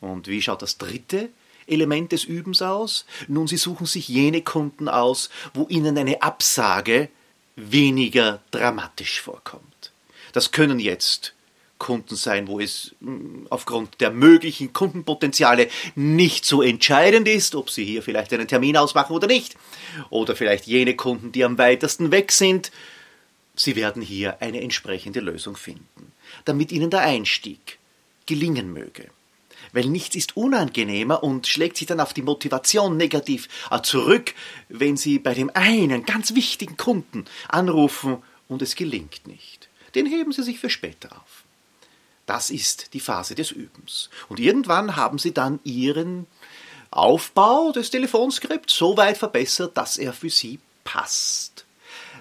Und 0.00 0.26
wie 0.26 0.42
schaut 0.42 0.62
das 0.62 0.78
dritte 0.78 1.28
Element 1.66 2.12
des 2.12 2.24
Übens 2.24 2.62
aus? 2.62 3.04
Nun, 3.28 3.46
Sie 3.46 3.56
suchen 3.56 3.86
sich 3.86 4.08
jene 4.08 4.42
Kunden 4.42 4.88
aus, 4.88 5.30
wo 5.54 5.66
Ihnen 5.68 5.96
eine 5.96 6.22
Absage 6.22 7.08
weniger 7.54 8.40
dramatisch 8.50 9.20
vorkommt. 9.20 9.92
Das 10.32 10.50
können 10.50 10.80
jetzt 10.80 11.34
Kunden 11.82 12.14
sein, 12.14 12.46
wo 12.46 12.60
es 12.60 12.94
hm, 13.00 13.48
aufgrund 13.50 14.00
der 14.00 14.12
möglichen 14.12 14.72
Kundenpotenziale 14.72 15.68
nicht 15.96 16.44
so 16.44 16.62
entscheidend 16.62 17.26
ist, 17.26 17.56
ob 17.56 17.70
sie 17.70 17.84
hier 17.84 18.04
vielleicht 18.04 18.32
einen 18.32 18.46
Termin 18.46 18.76
ausmachen 18.76 19.14
oder 19.14 19.26
nicht. 19.26 19.56
Oder 20.08 20.36
vielleicht 20.36 20.66
jene 20.66 20.94
Kunden, 20.94 21.32
die 21.32 21.44
am 21.44 21.58
weitesten 21.58 22.12
weg 22.12 22.30
sind, 22.30 22.70
Sie 23.54 23.76
werden 23.76 24.02
hier 24.02 24.40
eine 24.40 24.60
entsprechende 24.60 25.20
Lösung 25.20 25.56
finden, 25.56 26.12
damit 26.44 26.72
Ihnen 26.72 26.90
der 26.90 27.02
Einstieg 27.02 27.78
gelingen 28.26 28.72
möge. 28.72 29.08
Weil 29.72 29.86
nichts 29.86 30.16
ist 30.16 30.36
unangenehmer 30.36 31.22
und 31.22 31.46
schlägt 31.46 31.76
sich 31.76 31.86
dann 31.86 32.00
auf 32.00 32.12
die 32.12 32.22
Motivation 32.22 32.96
negativ 32.96 33.48
zurück, 33.82 34.34
wenn 34.68 34.96
Sie 34.96 35.18
bei 35.18 35.34
dem 35.34 35.50
einen 35.54 36.04
ganz 36.04 36.34
wichtigen 36.34 36.76
Kunden 36.76 37.26
anrufen 37.48 38.22
und 38.48 38.62
es 38.62 38.74
gelingt 38.74 39.26
nicht. 39.26 39.68
Den 39.94 40.06
heben 40.06 40.32
Sie 40.32 40.42
sich 40.42 40.58
für 40.58 40.70
später 40.70 41.12
auf. 41.12 41.44
Das 42.26 42.50
ist 42.50 42.94
die 42.94 43.00
Phase 43.00 43.34
des 43.34 43.50
Übens. 43.50 44.08
Und 44.28 44.40
irgendwann 44.40 44.96
haben 44.96 45.18
Sie 45.18 45.34
dann 45.34 45.60
Ihren 45.64 46.26
Aufbau 46.90 47.72
des 47.72 47.90
Telefonskripts 47.90 48.74
so 48.74 48.96
weit 48.96 49.18
verbessert, 49.18 49.76
dass 49.76 49.96
er 49.96 50.12
für 50.12 50.30
Sie 50.30 50.58
passt. 50.84 51.64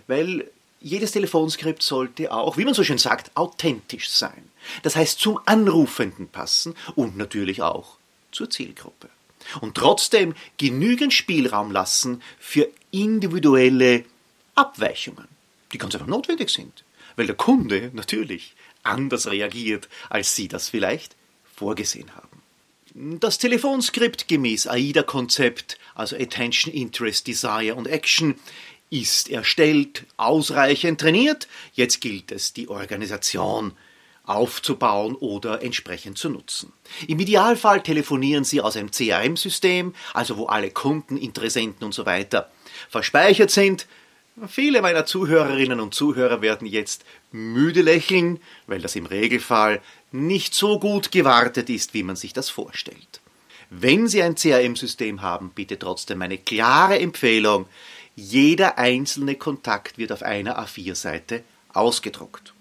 Weil 0.08 0.50
jedes 0.82 1.12
Telefonskript 1.12 1.84
sollte 1.84 2.32
auch, 2.32 2.58
wie 2.58 2.66
man 2.66 2.74
so 2.74 2.84
schön 2.84 2.98
sagt, 2.98 3.36
authentisch 3.36 4.10
sein. 4.10 4.50
Das 4.84 4.96
heißt 4.96 5.20
zum 5.20 5.40
Anrufenden 5.46 6.28
passen 6.28 6.76
und 6.96 7.18
natürlich 7.18 7.62
auch 7.62 7.98
zur 8.32 8.50
Zielgruppe. 8.50 9.10
Und 9.60 9.76
trotzdem 9.76 10.34
genügend 10.58 11.14
Spielraum 11.14 11.72
lassen 11.72 12.22
für 12.40 12.68
individuelle 12.92 14.06
Abweichungen, 14.56 15.28
die 15.72 15.78
ganz 15.78 15.96
einfach 15.96 16.08
notwendig 16.08 16.50
sind, 16.50 16.84
weil 17.16 17.28
der 17.28 17.36
Kunde 17.36 17.92
natürlich 17.94 18.54
anders 18.84 19.30
reagiert, 19.30 19.90
als 20.10 20.36
Sie 20.36 20.48
das 20.48 20.70
vielleicht 20.70 21.16
vorgesehen 21.56 22.16
haben. 22.16 22.42
Das 23.20 23.38
Telefonskript 23.38 24.28
gemäß 24.28 24.68
AIDA-Konzept, 24.68 25.78
also 25.96 26.18
Attention, 26.18 26.74
Interest, 26.74 27.26
Desire 27.26 27.76
und 27.76 27.88
Action, 27.88 28.36
ist 28.92 29.32
erstellt, 29.32 30.06
ausreichend 30.18 31.02
trainiert. 31.02 31.48
Jetzt 31.74 32.02
gilt 32.02 32.32
es, 32.32 32.54
die 32.54 32.68
Organisation 32.68 33.74
aufzubauen 34.26 35.16
oder 35.16 35.64
entsprechend 35.64 36.18
zu 36.18 36.30
nutzen. 36.30 36.72
Im 37.08 37.20
Idealfall 37.20 37.82
telefonieren 37.82 38.44
Sie 38.44 38.62
aus 38.62 38.78
einem 38.78 38.92
CRM-System, 38.92 39.96
also 40.14 40.38
wo 40.38 40.46
alle 40.46 40.70
Kunden, 40.70 41.18
Interessenten 41.18 41.84
und 41.86 41.94
so 41.94 42.06
weiter 42.06 42.52
verspeichert 42.90 43.50
sind. 43.50 43.88
Viele 44.48 44.82
meiner 44.82 45.06
Zuhörerinnen 45.06 45.80
und 45.80 45.94
Zuhörer 45.94 46.42
werden 46.42 46.68
jetzt 46.68 47.04
müde 47.32 47.82
lächeln, 47.82 48.40
weil 48.68 48.82
das 48.82 48.96
im 48.96 49.06
Regelfall 49.06 49.82
nicht 50.12 50.54
so 50.54 50.80
gut 50.80 51.12
gewartet 51.12 51.70
ist, 51.70 51.94
wie 51.94 52.04
man 52.04 52.16
sich 52.16 52.34
das 52.34 52.50
vorstellt. 52.50 53.22
Wenn 53.70 54.08
Sie 54.08 54.22
ein 54.22 54.36
CRM-System 54.36 55.22
haben, 55.22 55.52
bitte 55.56 55.80
trotzdem 55.80 56.22
eine 56.22 56.38
klare 56.38 57.00
Empfehlung, 57.00 57.68
jeder 58.16 58.78
einzelne 58.78 59.36
Kontakt 59.36 59.98
wird 59.98 60.12
auf 60.12 60.24
einer 60.24 60.60
A4-Seite 60.60 61.44
ausgedruckt. 61.74 62.54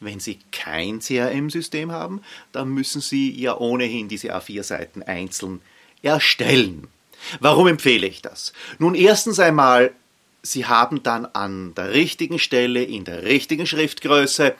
Wenn 0.00 0.20
Sie 0.20 0.38
kein 0.50 1.00
CRM-System 1.00 1.92
haben, 1.92 2.22
dann 2.52 2.68
müssen 2.68 3.00
Sie 3.00 3.38
ja 3.38 3.56
ohnehin 3.56 4.08
diese 4.08 4.34
A4-Seiten 4.34 5.02
einzeln 5.02 5.60
erstellen. 6.02 6.88
Warum 7.40 7.66
empfehle 7.66 8.06
ich 8.06 8.22
das? 8.22 8.52
Nun, 8.78 8.94
erstens 8.94 9.38
einmal, 9.38 9.92
Sie 10.42 10.64
haben 10.64 11.02
dann 11.02 11.26
an 11.26 11.74
der 11.74 11.92
richtigen 11.92 12.38
Stelle, 12.38 12.82
in 12.82 13.04
der 13.04 13.24
richtigen 13.24 13.66
Schriftgröße, 13.66 14.54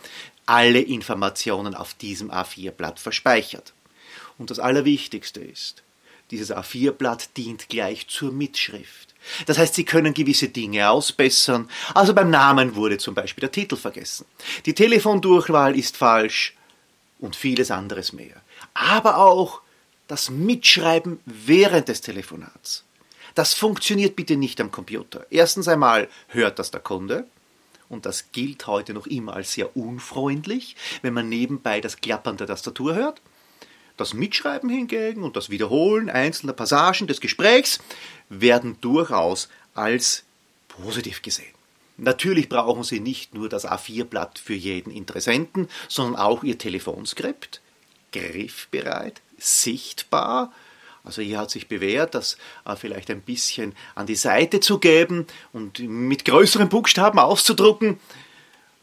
alle 0.45 0.81
Informationen 0.81 1.75
auf 1.75 1.95
diesem 1.95 2.31
A4-Blatt 2.31 2.99
verspeichert. 2.99 3.73
Und 4.37 4.51
das 4.51 4.59
Allerwichtigste 4.59 5.41
ist, 5.41 5.83
dieses 6.31 6.53
A4-Blatt 6.53 7.37
dient 7.37 7.69
gleich 7.69 8.09
zur 8.09 8.33
Mitschrift. 8.33 9.15
Das 9.47 9.59
heißt, 9.59 9.75
Sie 9.75 9.85
können 9.85 10.15
gewisse 10.15 10.49
Dinge 10.49 10.89
ausbessern. 10.91 11.69
Also 11.95 12.15
beim 12.15 12.31
Namen 12.31 12.75
wurde 12.75 12.99
zum 12.99 13.15
Beispiel 13.15 13.43
der 13.43 13.53
Titel 13.53 13.77
vergessen. 13.77 14.27
Die 14.67 14.75
Telefondurchwahl 14.75 15.79
ist 15.79 15.97
falsch 15.97 16.57
und 17.19 17.37
vieles 17.37 17.71
anderes 17.71 18.13
mehr. 18.13 18.41
Aber 18.75 19.19
auch 19.19 19.61
das 20.09 20.31
Mitschreiben 20.31 21.21
während 21.27 21.89
des 21.89 22.01
Telefonats. 22.01 22.85
Das 23.35 23.55
funktioniert 23.55 24.17
bitte 24.17 24.37
nicht 24.37 24.61
am 24.61 24.71
Computer. 24.71 25.27
Erstens 25.31 25.69
einmal 25.69 26.09
hört 26.29 26.59
das 26.59 26.71
der 26.71 26.81
Kunde. 26.81 27.27
Und 27.89 28.07
das 28.07 28.31
gilt 28.33 28.67
heute 28.67 28.95
noch 28.95 29.07
immer 29.07 29.35
als 29.35 29.53
sehr 29.53 29.77
unfreundlich, 29.77 30.77
wenn 31.03 31.13
man 31.13 31.29
nebenbei 31.29 31.81
das 31.81 32.01
Klappern 32.01 32.37
der 32.37 32.47
Tastatur 32.47 32.95
hört. 32.95 33.21
Das 34.01 34.15
Mitschreiben 34.15 34.71
hingegen 34.71 35.23
und 35.23 35.37
das 35.37 35.51
Wiederholen 35.51 36.09
einzelner 36.09 36.55
Passagen 36.55 37.07
des 37.07 37.21
Gesprächs 37.21 37.81
werden 38.31 38.79
durchaus 38.81 39.51
als 39.75 40.25
positiv 40.69 41.21
gesehen. 41.21 41.53
Natürlich 41.99 42.49
brauchen 42.49 42.83
Sie 42.83 42.99
nicht 42.99 43.35
nur 43.35 43.51
das 43.51 43.69
A4-Blatt 43.69 44.39
für 44.39 44.55
jeden 44.55 44.91
Interessenten, 44.91 45.69
sondern 45.87 46.17
auch 46.17 46.43
Ihr 46.43 46.57
Telefonskript, 46.57 47.61
griffbereit, 48.11 49.21
sichtbar, 49.37 50.51
Also 51.05 51.21
hier 51.21 51.39
hat 51.39 51.51
sich 51.51 51.69
bewährt, 51.69 52.15
das 52.15 52.39
äh, 52.65 52.77
vielleicht 52.77 53.11
ein 53.11 53.21
bisschen 53.21 53.75
an 53.95 54.07
die 54.07 54.17
Seite 54.17 54.61
zu 54.61 54.79
geben 54.79 55.27
und 55.53 55.79
mit 55.79 56.25
größeren 56.25 56.71
Buchstaben 56.71 57.19
auszudrucken, 57.19 58.01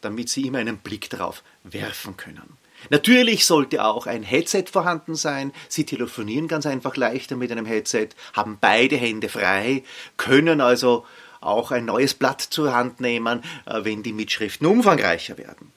damit 0.00 0.28
Sie 0.28 0.42
immer 0.42 0.58
einen 0.58 0.78
Blick 0.78 1.10
darauf 1.10 1.42
werfen 1.64 2.16
können. 2.16 2.56
Natürlich 2.90 3.44
sollte 3.44 3.84
auch 3.84 4.06
ein 4.06 4.22
Headset 4.22 4.64
vorhanden 4.70 5.14
sein. 5.14 5.52
Sie 5.68 5.84
telefonieren 5.84 6.48
ganz 6.48 6.66
einfach 6.66 6.96
leichter 6.96 7.36
mit 7.36 7.50
einem 7.50 7.66
Headset, 7.66 8.10
haben 8.32 8.58
beide 8.60 8.96
Hände 8.96 9.28
frei, 9.28 9.82
können 10.16 10.60
also 10.60 11.04
auch 11.40 11.70
ein 11.70 11.84
neues 11.84 12.14
Blatt 12.14 12.40
zur 12.40 12.74
Hand 12.74 13.00
nehmen, 13.00 13.42
äh, 13.66 13.84
wenn 13.84 14.02
die 14.02 14.12
Mitschriften 14.12 14.66
umfangreicher 14.66 15.38
werden. 15.38 15.72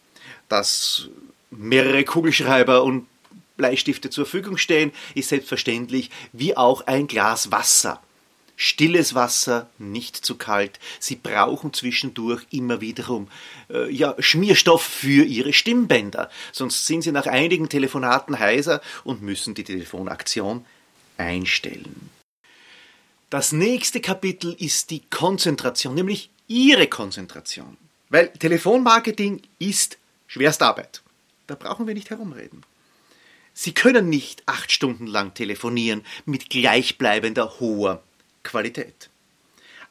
Dass 0.50 1.10
mehrere 1.50 2.04
Kugelschreiber 2.04 2.84
und 2.84 3.08
Bleistifte 3.58 4.10
zur 4.10 4.26
Verfügung 4.26 4.58
stehen, 4.58 4.92
ist 5.14 5.30
selbstverständlich, 5.30 6.10
wie 6.34 6.58
auch 6.58 6.88
ein 6.88 7.08
Glas 7.08 7.52
Wasser. 7.52 8.02
Stilles 8.64 9.16
Wasser, 9.16 9.72
nicht 9.80 10.16
zu 10.16 10.36
kalt. 10.36 10.80
Sie 11.00 11.16
brauchen 11.16 11.74
zwischendurch 11.74 12.46
immer 12.52 12.80
wiederum 12.80 13.28
äh, 13.72 13.92
ja, 13.92 14.14
Schmierstoff 14.20 14.84
für 14.84 15.26
ihre 15.26 15.52
Stimmbänder. 15.52 16.30
Sonst 16.52 16.86
sind 16.86 17.02
sie 17.02 17.12
nach 17.12 17.26
einigen 17.26 17.70
Telefonaten 17.70 18.38
heiser 18.38 18.80
und 19.04 19.24
müssen 19.24 19.56
die 19.56 19.64
Telefonaktion 19.64 20.64
einstellen. 21.18 22.12
Das 23.32 23.52
nächste 23.52 24.00
Kapitel 24.00 24.54
ist 24.54 24.92
die 24.92 25.02
Konzentration, 25.10 25.96
nämlich 25.96 26.30
Ihre 26.48 26.86
Konzentration. 26.86 27.78
Weil 28.10 28.28
Telefonmarketing 28.28 29.42
ist 29.58 29.98
Schwerstarbeit. 30.28 31.02
Da 31.48 31.56
brauchen 31.56 31.88
wir 31.88 31.96
nicht 31.96 32.12
herumreden. 32.12 32.64
Sie 33.56 33.74
können 33.74 34.08
nicht 34.10 34.44
acht 34.46 34.72
Stunden 34.72 35.08
lang 35.08 35.34
telefonieren 35.34 36.04
mit 36.26 36.52
gleichbleibender 36.52 37.60
hoher 37.60 38.04
Qualität. 38.44 39.10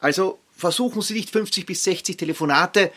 Also 0.00 0.38
versuchen 0.56 1.02
Sie 1.02 1.14
nicht 1.14 1.30
50 1.30 1.66
bis 1.66 1.84
60 1.84 2.16
Telefonate 2.16 2.92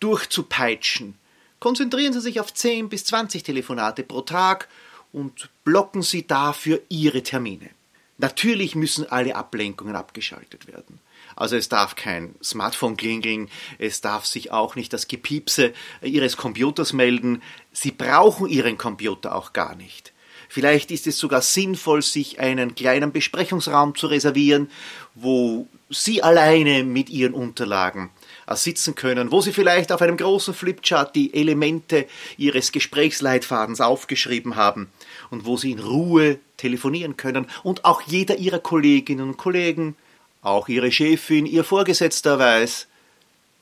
durchzupeitschen. 0.00 1.16
Konzentrieren 1.60 2.12
Sie 2.12 2.20
sich 2.20 2.40
auf 2.40 2.52
10 2.52 2.88
bis 2.88 3.04
20 3.06 3.42
Telefonate 3.42 4.02
pro 4.02 4.20
Tag 4.20 4.68
und 5.12 5.48
blocken 5.64 6.02
Sie 6.02 6.26
dafür 6.26 6.80
Ihre 6.88 7.22
Termine. 7.22 7.70
Natürlich 8.18 8.74
müssen 8.74 9.10
alle 9.10 9.34
Ablenkungen 9.34 9.96
abgeschaltet 9.96 10.66
werden. 10.66 11.00
Also 11.36 11.56
es 11.56 11.68
darf 11.68 11.96
kein 11.96 12.34
Smartphone 12.42 12.96
klingeln, 12.96 13.50
es 13.78 14.00
darf 14.00 14.24
sich 14.24 14.52
auch 14.52 14.76
nicht 14.76 14.92
das 14.92 15.08
Gepiepse 15.08 15.72
Ihres 16.00 16.36
Computers 16.36 16.92
melden. 16.92 17.42
Sie 17.72 17.90
brauchen 17.90 18.48
Ihren 18.48 18.78
Computer 18.78 19.34
auch 19.34 19.52
gar 19.52 19.74
nicht. 19.74 20.12
Vielleicht 20.54 20.92
ist 20.92 21.08
es 21.08 21.18
sogar 21.18 21.42
sinnvoll, 21.42 22.00
sich 22.00 22.38
einen 22.38 22.76
kleinen 22.76 23.10
Besprechungsraum 23.10 23.96
zu 23.96 24.06
reservieren, 24.06 24.70
wo 25.16 25.66
Sie 25.90 26.22
alleine 26.22 26.84
mit 26.84 27.10
Ihren 27.10 27.34
Unterlagen 27.34 28.10
äh, 28.46 28.54
sitzen 28.54 28.94
können, 28.94 29.32
wo 29.32 29.40
Sie 29.40 29.52
vielleicht 29.52 29.90
auf 29.90 30.00
einem 30.00 30.16
großen 30.16 30.54
Flipchart 30.54 31.16
die 31.16 31.34
Elemente 31.34 32.06
Ihres 32.36 32.70
Gesprächsleitfadens 32.70 33.80
aufgeschrieben 33.80 34.54
haben 34.54 34.90
und 35.28 35.44
wo 35.44 35.56
Sie 35.56 35.72
in 35.72 35.80
Ruhe 35.80 36.38
telefonieren 36.56 37.16
können 37.16 37.48
und 37.64 37.84
auch 37.84 38.02
jeder 38.02 38.36
Ihrer 38.36 38.60
Kolleginnen 38.60 39.30
und 39.30 39.36
Kollegen, 39.36 39.96
auch 40.40 40.68
Ihre 40.68 40.92
Chefin, 40.92 41.46
Ihr 41.46 41.64
Vorgesetzter 41.64 42.38
weiß, 42.38 42.86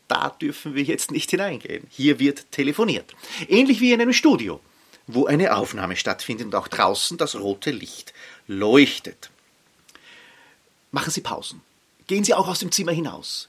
da 0.08 0.28
dürfen 0.28 0.74
wir 0.74 0.82
jetzt 0.82 1.10
nicht 1.10 1.30
hineingehen. 1.30 1.86
Hier 1.88 2.18
wird 2.18 2.52
telefoniert. 2.52 3.14
Ähnlich 3.48 3.80
wie 3.80 3.94
in 3.94 4.02
einem 4.02 4.12
Studio, 4.12 4.60
wo 5.06 5.26
eine 5.26 5.56
Aufnahme 5.56 5.96
stattfindet 5.96 6.46
und 6.46 6.54
auch 6.54 6.68
draußen 6.68 7.18
das 7.18 7.34
rote 7.34 7.70
Licht 7.70 8.12
leuchtet. 8.46 9.30
Machen 10.90 11.10
Sie 11.10 11.20
Pausen. 11.20 11.60
Gehen 12.06 12.24
Sie 12.24 12.34
auch 12.34 12.48
aus 12.48 12.58
dem 12.58 12.72
Zimmer 12.72 12.92
hinaus. 12.92 13.48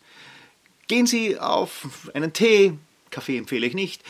Gehen 0.88 1.08
Sie 1.08 1.38
auf 1.38 1.88
einen 2.14 2.34
Tee, 2.34 2.74
Kaffee 3.10 3.38
empfehle 3.38 3.68
ich 3.68 3.74
nicht, 3.74 4.02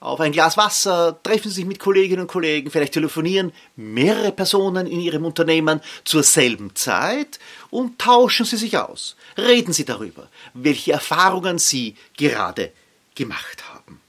auf 0.00 0.18
ein 0.18 0.32
Glas 0.32 0.56
Wasser, 0.56 1.20
treffen 1.22 1.48
Sie 1.48 1.56
sich 1.56 1.64
mit 1.64 1.78
Kolleginnen 1.78 2.22
und 2.22 2.26
Kollegen, 2.26 2.70
vielleicht 2.70 2.94
telefonieren 2.94 3.52
mehrere 3.76 4.32
Personen 4.32 4.86
in 4.86 5.00
Ihrem 5.00 5.24
Unternehmen 5.24 5.80
zur 6.04 6.24
selben 6.24 6.74
Zeit 6.74 7.38
und 7.70 8.00
tauschen 8.00 8.44
Sie 8.44 8.56
sich 8.56 8.76
aus. 8.76 9.16
Reden 9.38 9.72
Sie 9.72 9.84
darüber, 9.84 10.28
welche 10.54 10.92
Erfahrungen 10.92 11.58
Sie 11.58 11.96
gerade 12.16 12.72
gemacht 13.14 13.62
haben. 13.72 14.00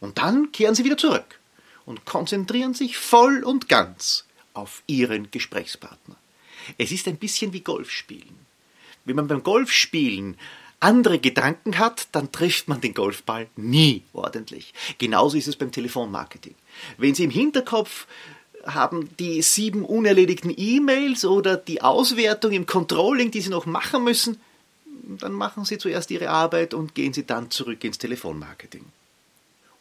Und 0.00 0.18
dann 0.18 0.52
kehren 0.52 0.74
Sie 0.74 0.84
wieder 0.84 0.98
zurück 0.98 1.39
und 1.90 2.06
konzentrieren 2.06 2.72
sich 2.72 2.96
voll 2.96 3.42
und 3.42 3.68
ganz 3.68 4.24
auf 4.54 4.82
Ihren 4.86 5.30
Gesprächspartner. 5.30 6.16
Es 6.78 6.92
ist 6.92 7.08
ein 7.08 7.16
bisschen 7.16 7.52
wie 7.52 7.60
Golfspielen. 7.60 8.38
Wenn 9.04 9.16
man 9.16 9.26
beim 9.26 9.42
Golfspielen 9.42 10.36
andere 10.78 11.18
Gedanken 11.18 11.78
hat, 11.78 12.08
dann 12.12 12.30
trifft 12.32 12.68
man 12.68 12.80
den 12.80 12.94
Golfball 12.94 13.48
nie 13.56 14.02
ordentlich. 14.12 14.72
Genauso 14.98 15.36
ist 15.36 15.48
es 15.48 15.56
beim 15.56 15.72
Telefonmarketing. 15.72 16.54
Wenn 16.96 17.14
Sie 17.14 17.24
im 17.24 17.30
Hinterkopf 17.30 18.06
haben 18.64 19.10
die 19.18 19.42
sieben 19.42 19.84
unerledigten 19.84 20.54
E-Mails 20.56 21.24
oder 21.24 21.56
die 21.56 21.82
Auswertung 21.82 22.52
im 22.52 22.66
Controlling, 22.66 23.30
die 23.30 23.40
Sie 23.40 23.50
noch 23.50 23.66
machen 23.66 24.04
müssen, 24.04 24.40
dann 25.18 25.32
machen 25.32 25.64
Sie 25.64 25.78
zuerst 25.78 26.10
Ihre 26.10 26.30
Arbeit 26.30 26.72
und 26.72 26.94
gehen 26.94 27.12
Sie 27.12 27.26
dann 27.26 27.50
zurück 27.50 27.82
ins 27.82 27.98
Telefonmarketing. 27.98 28.84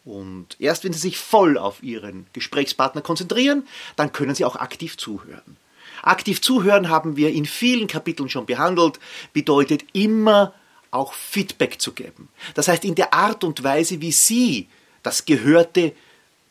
Und 0.05 0.55
erst 0.59 0.83
wenn 0.83 0.93
Sie 0.93 0.99
sich 0.99 1.17
voll 1.17 1.57
auf 1.57 1.83
Ihren 1.83 2.25
Gesprächspartner 2.33 3.01
konzentrieren, 3.01 3.67
dann 3.95 4.12
können 4.12 4.35
Sie 4.35 4.45
auch 4.45 4.55
aktiv 4.55 4.97
zuhören. 4.97 5.57
Aktiv 6.01 6.41
zuhören 6.41 6.89
haben 6.89 7.17
wir 7.17 7.31
in 7.31 7.45
vielen 7.45 7.88
Kapiteln 7.88 8.29
schon 8.29 8.45
behandelt, 8.45 8.99
bedeutet 9.33 9.83
immer 9.93 10.53
auch 10.91 11.13
Feedback 11.13 11.81
zu 11.81 11.91
geben. 11.91 12.29
Das 12.55 12.67
heißt, 12.67 12.85
in 12.85 12.95
der 12.95 13.13
Art 13.13 13.43
und 13.43 13.63
Weise, 13.63 14.01
wie 14.01 14.12
Sie 14.12 14.67
das 15.03 15.25
Gehörte 15.25 15.93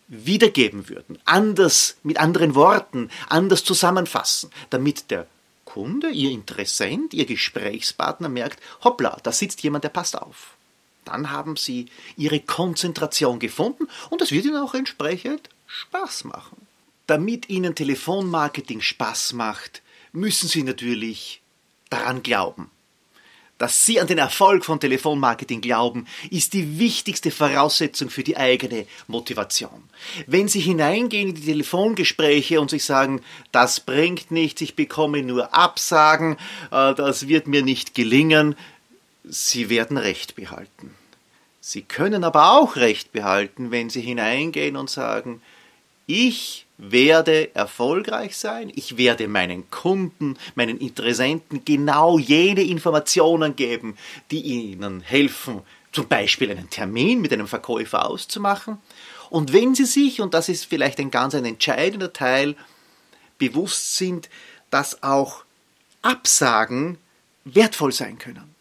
wiedergeben 0.09 0.89
würden, 0.89 1.19
anders, 1.25 1.97
mit 2.03 2.19
anderen 2.19 2.55
Worten, 2.55 3.11
anders 3.29 3.65
zusammenfassen, 3.65 4.51
damit 4.71 5.11
der 5.11 5.27
Kunde, 5.65 6.09
Ihr 6.11 6.31
Interessent, 6.31 7.13
Ihr 7.13 7.27
Gesprächspartner 7.27 8.29
merkt, 8.29 8.63
hoppla, 8.85 9.19
da 9.23 9.33
sitzt 9.33 9.63
jemand, 9.63 9.85
der 9.85 9.91
passt 9.91 10.17
auf. 10.17 10.58
Dann 11.09 11.31
haben 11.31 11.57
Sie 11.57 11.87
Ihre 12.17 12.41
Konzentration 12.41 13.39
gefunden 13.39 13.89
und 14.11 14.21
das 14.21 14.31
wird 14.31 14.45
Ihnen 14.45 14.57
auch 14.57 14.75
entsprechend 14.75 15.49
Spaß 15.67 16.25
machen. 16.25 16.67
Damit 17.07 17.49
Ihnen 17.49 17.75
Telefonmarketing 17.75 18.81
Spaß 18.81 19.33
macht, 19.33 19.83
müssen 20.13 20.49
Sie 20.49 20.63
natürlich 20.63 21.41
daran 21.91 22.23
glauben. 22.23 22.71
Dass 23.59 23.85
Sie 23.85 23.99
an 23.99 24.07
den 24.07 24.19
Erfolg 24.19 24.65
von 24.65 24.79
Telefonmarketing 24.79 25.61
glauben, 25.61 26.07
ist 26.31 26.53
die 26.53 26.79
wichtigste 26.79 27.33
Voraussetzung 27.33 28.09
für 28.09 28.23
die 28.23 28.37
eigene 28.37 28.87
Motivation. 29.09 29.83
Wenn 30.27 30.47
Sie 30.47 30.61
hineingehen 30.61 31.31
in 31.31 31.35
die 31.35 31.45
Telefongespräche 31.45 32.61
und 32.61 32.71
sich 32.71 32.85
sagen, 32.85 33.21
das 33.51 33.81
bringt 33.81 34.31
nichts, 34.31 34.61
ich 34.61 34.77
bekomme 34.77 35.25
nur 35.25 35.55
Absagen, 35.55 36.37
äh, 36.71 36.95
das 36.95 37.27
wird 37.27 37.49
mir 37.49 37.63
nicht 37.63 37.95
gelingen, 37.95 38.55
Sie 39.25 39.69
werden 39.69 39.97
Recht 39.97 40.37
behalten. 40.37 40.95
Sie 41.69 41.83
können 41.83 42.25
aber 42.25 42.53
auch 42.53 42.77
Recht 42.77 43.13
behalten, 43.13 43.71
wenn 43.71 43.91
Sie 43.91 44.01
hineingehen 44.01 44.75
und 44.75 44.89
sagen, 44.89 45.43
ich 46.07 46.65
werde 46.79 47.55
erfolgreich 47.55 48.39
sein, 48.39 48.73
ich 48.75 48.97
werde 48.97 49.29
meinen 49.29 49.71
Kunden, 49.71 50.39
meinen 50.55 50.79
Interessenten 50.79 51.67
genau 51.67 52.19
jene 52.19 52.63
Informationen 52.63 53.55
geben, 53.55 53.99
die 54.31 54.41
ihnen 54.41 55.03
helfen, 55.03 55.61
zum 55.93 56.09
Beispiel 56.09 56.51
einen 56.51 56.71
Termin 56.71 57.21
mit 57.21 57.35
einem 57.35 57.47
Verkäufer 57.47 58.09
auszumachen. 58.09 58.79
Und 59.29 59.53
wenn 59.53 59.75
sie 59.75 59.85
sich, 59.85 60.23
und 60.23 60.33
das 60.33 60.49
ist 60.49 60.65
vielleicht 60.65 60.99
ein 60.99 61.11
ganz 61.11 61.35
ein 61.35 61.45
entscheidender 61.45 62.15
Teil, 62.15 62.57
bewusst 63.37 63.99
sind, 63.99 64.31
dass 64.71 65.03
auch 65.03 65.45
Absagen 66.01 66.97
wertvoll 67.45 67.93
sein 67.93 68.17
können. 68.17 68.55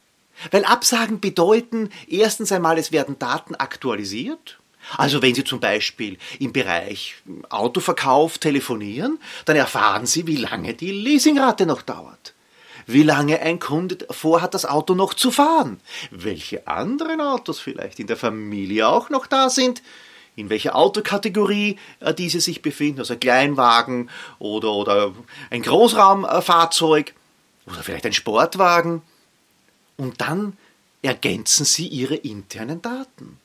Weil 0.51 0.65
Absagen 0.65 1.19
bedeuten 1.19 1.89
erstens 2.07 2.51
einmal, 2.51 2.77
es 2.77 2.91
werden 2.91 3.17
Daten 3.19 3.55
aktualisiert, 3.55 4.59
also 4.95 5.21
wenn 5.21 5.35
Sie 5.35 5.43
zum 5.43 5.59
Beispiel 5.59 6.17
im 6.39 6.53
Bereich 6.53 7.15
Autoverkauf 7.49 8.37
telefonieren, 8.37 9.19
dann 9.45 9.57
erfahren 9.57 10.05
Sie, 10.05 10.27
wie 10.27 10.37
lange 10.37 10.73
die 10.73 10.91
Leasingrate 10.91 11.65
noch 11.65 11.81
dauert. 11.81 12.33
Wie 12.85 13.03
lange 13.03 13.41
ein 13.41 13.59
Kunde 13.59 13.97
vorhat, 14.09 14.53
das 14.53 14.65
Auto 14.65 14.95
noch 14.95 15.13
zu 15.13 15.29
fahren. 15.29 15.81
Welche 16.09 16.67
anderen 16.67 17.19
Autos 17.19 17.59
vielleicht 17.59 17.99
in 17.99 18.07
der 18.07 18.15
Familie 18.15 18.87
auch 18.87 19.09
noch 19.09 19.27
da 19.27 19.49
sind. 19.49 19.81
In 20.37 20.49
welcher 20.49 20.75
Autokategorie 20.75 21.77
äh, 21.99 22.13
diese 22.13 22.39
sich 22.39 22.61
befinden, 22.61 22.99
also 22.99 23.17
Kleinwagen 23.17 24.09
oder, 24.39 24.71
oder 24.71 25.13
ein 25.49 25.63
Großraumfahrzeug 25.63 27.13
oder 27.65 27.83
vielleicht 27.83 28.05
ein 28.05 28.13
Sportwagen. 28.13 29.01
Und 29.97 30.21
dann 30.21 30.57
ergänzen 31.01 31.65
Sie 31.65 31.87
Ihre 31.87 32.15
internen 32.15 32.81
Daten. 32.81 33.37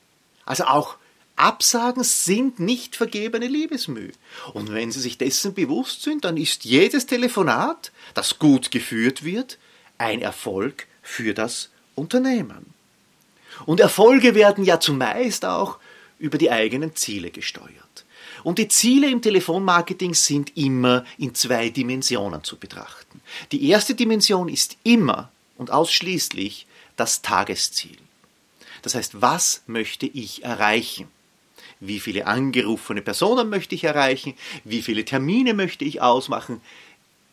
Also 0.45 0.65
auch 0.65 0.97
Absagen 1.35 2.03
sind 2.03 2.59
nicht 2.59 2.95
vergebene 2.95 3.47
Liebesmüh. 3.47 4.11
Und 4.53 4.71
wenn 4.71 4.91
Sie 4.91 4.99
sich 4.99 5.17
dessen 5.17 5.53
bewusst 5.53 6.03
sind, 6.03 6.25
dann 6.25 6.37
ist 6.37 6.63
jedes 6.63 7.07
Telefonat, 7.07 7.91
das 8.13 8.37
gut 8.37 8.71
geführt 8.71 9.23
wird, 9.23 9.57
ein 9.97 10.21
Erfolg 10.21 10.87
für 11.01 11.33
das 11.33 11.69
Unternehmen. 11.95 12.73
Und 13.65 13.79
Erfolge 13.79 14.35
werden 14.35 14.63
ja 14.63 14.79
zumeist 14.79 15.45
auch 15.45 15.79
über 16.19 16.37
die 16.37 16.51
eigenen 16.51 16.95
Ziele 16.95 17.31
gesteuert. 17.31 18.05
Und 18.43 18.57
die 18.57 18.67
Ziele 18.67 19.09
im 19.09 19.21
Telefonmarketing 19.21 20.13
sind 20.13 20.55
immer 20.57 21.05
in 21.17 21.33
zwei 21.33 21.69
Dimensionen 21.69 22.43
zu 22.43 22.57
betrachten. 22.57 23.21
Die 23.51 23.69
erste 23.69 23.95
Dimension 23.95 24.49
ist 24.49 24.77
immer 24.83 25.31
und 25.57 25.71
ausschließlich 25.71 26.67
das 26.95 27.21
Tagesziel. 27.21 27.97
Das 28.81 28.95
heißt, 28.95 29.21
was 29.21 29.63
möchte 29.67 30.05
ich 30.05 30.43
erreichen? 30.43 31.07
Wie 31.79 31.99
viele 31.99 32.27
angerufene 32.27 33.01
Personen 33.01 33.49
möchte 33.49 33.75
ich 33.75 33.83
erreichen? 33.83 34.35
Wie 34.63 34.81
viele 34.81 35.05
Termine 35.05 35.53
möchte 35.53 35.85
ich 35.85 36.01
ausmachen? 36.01 36.61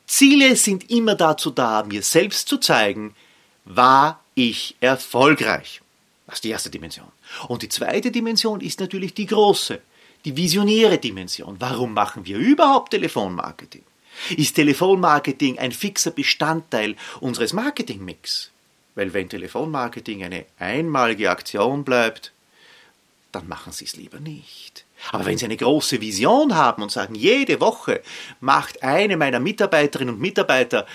Ziele 0.07 0.57
sind 0.57 0.91
immer 0.91 1.15
dazu 1.15 1.51
da, 1.51 1.85
mir 1.85 2.03
selbst 2.03 2.49
zu 2.49 2.59
zeigen, 2.59 3.15
war 3.65 4.21
ich 4.35 4.77
erfolgreich. 4.81 5.83
Das 6.27 6.37
ist 6.37 6.45
die 6.45 6.51
erste 6.51 6.71
Dimension. 6.71 7.07
Und 7.49 7.63
die 7.63 7.69
zweite 7.69 8.11
Dimension 8.11 8.61
ist 8.61 8.81
natürlich 8.81 9.15
die 9.15 9.27
große, 9.27 9.81
die 10.25 10.37
visionäre 10.37 10.99
Dimension. 10.99 11.57
Warum 11.61 11.95
machen 11.95 12.25
wir 12.27 12.39
überhaupt 12.39 12.91
Telefonmarketing? 12.91 13.83
Ist 14.37 14.55
Telefonmarketing 14.55 15.59
ein 15.59 15.73
fixer 15.73 16.11
Bestandteil 16.11 16.97
unseres 17.21 17.53
Marketingmix? 17.53 18.51
Weil 18.95 19.15
wenn 19.15 19.29
Telefonmarketing 19.29 20.25
eine 20.25 20.47
einmalige 20.59 21.31
Aktion 21.31 21.85
bleibt, 21.85 22.33
dann 23.33 23.49
machen 23.49 23.73
Sie 23.73 23.85
es 23.85 23.97
lieber 23.97 24.21
nicht. 24.21 24.85
Aber 25.13 25.25
wenn 25.25 25.39
Sie 25.39 25.45
eine 25.45 25.57
große 25.57 26.01
Vision 26.01 26.55
haben 26.55 26.83
und 26.83 26.91
sagen, 26.93 27.15
jede 27.15 27.61
Woche 27.61 28.03
macht 28.41 28.83
eine 28.83 29.17
meiner 29.17 29.41
Mitarbeiterinnen 29.41 30.15
und 30.15 30.21
Mitarbeiter 30.21 30.87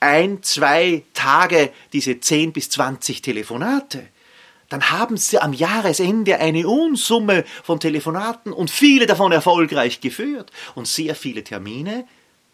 ein, 0.00 0.42
zwei 0.42 1.02
Tage 1.12 1.70
diese 1.92 2.18
10 2.18 2.52
bis 2.52 2.70
20 2.70 3.22
Telefonate, 3.22 4.06
dann 4.70 4.90
haben 4.90 5.16
Sie 5.16 5.38
am 5.38 5.52
Jahresende 5.52 6.38
eine 6.38 6.66
Unsumme 6.66 7.44
von 7.62 7.80
Telefonaten 7.80 8.52
und 8.52 8.70
viele 8.70 9.06
davon 9.06 9.32
erfolgreich 9.32 10.00
geführt 10.00 10.50
und 10.74 10.86
sehr 10.88 11.14
viele 11.14 11.44
Termine 11.44 12.06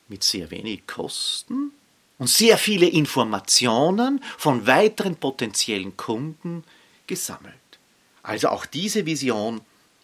mit 0.09 0.23
sehr 0.23 0.51
wenig 0.51 0.87
Kosten 0.87 1.73
und 2.19 2.29
sehr 2.29 2.59
viele 2.59 2.87
Informationen 2.87 4.23
von 4.39 4.67
weiteren 4.67 5.17
potenziellen 5.17 5.97
Kunden 5.97 6.65
gesammelt. 7.07 7.55
Also 8.23 8.49
auch 8.49 8.67
diese 8.67 9.07
Vision 9.07 9.61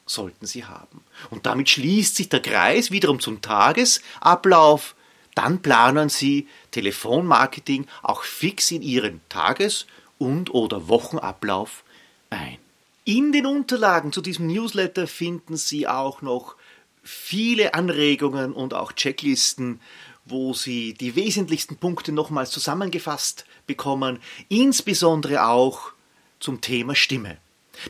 sollten 0.07 0.47
Sie 0.47 0.65
haben. 0.65 1.03
Und 1.31 1.47
damit 1.47 1.71
schließt 1.71 2.17
sich 2.17 2.29
der 2.29 2.41
Kreis 2.41 2.91
wiederum 2.91 3.21
zum 3.21 3.41
Tagesablauf. 3.41 4.95
Dann 5.35 5.63
planen 5.63 6.09
Sie 6.09 6.49
Telefonmarketing 6.71 7.87
auch 8.03 8.23
fix 8.23 8.71
in 8.71 8.83
Ihren 8.83 9.21
Tages- 9.29 9.87
und 10.19 10.53
oder 10.55 10.89
Wochenablauf 10.89 11.85
ein. 12.31 12.59
In 13.05 13.33
den 13.33 13.47
Unterlagen 13.47 14.13
zu 14.13 14.21
diesem 14.21 14.47
Newsletter 14.47 15.09
finden 15.09 15.57
Sie 15.57 15.89
auch 15.89 16.23
noch 16.23 16.55
viele 17.03 17.75
Anregungen 17.75 18.53
und 18.53 18.75
auch 18.75 18.93
Checklisten, 18.93 19.81
wo 20.25 20.55
Sie 20.55 20.95
die 20.95 21.17
wesentlichsten 21.17 21.77
Punkte 21.77 22.13
nochmals 22.13 22.51
zusammengefasst 22.51 23.45
bekommen, 23.67 24.21
insbesondere 24.49 25.47
auch 25.47 25.93
zum 26.39 26.61
Thema 26.61 26.95
Stimme. 26.95 27.39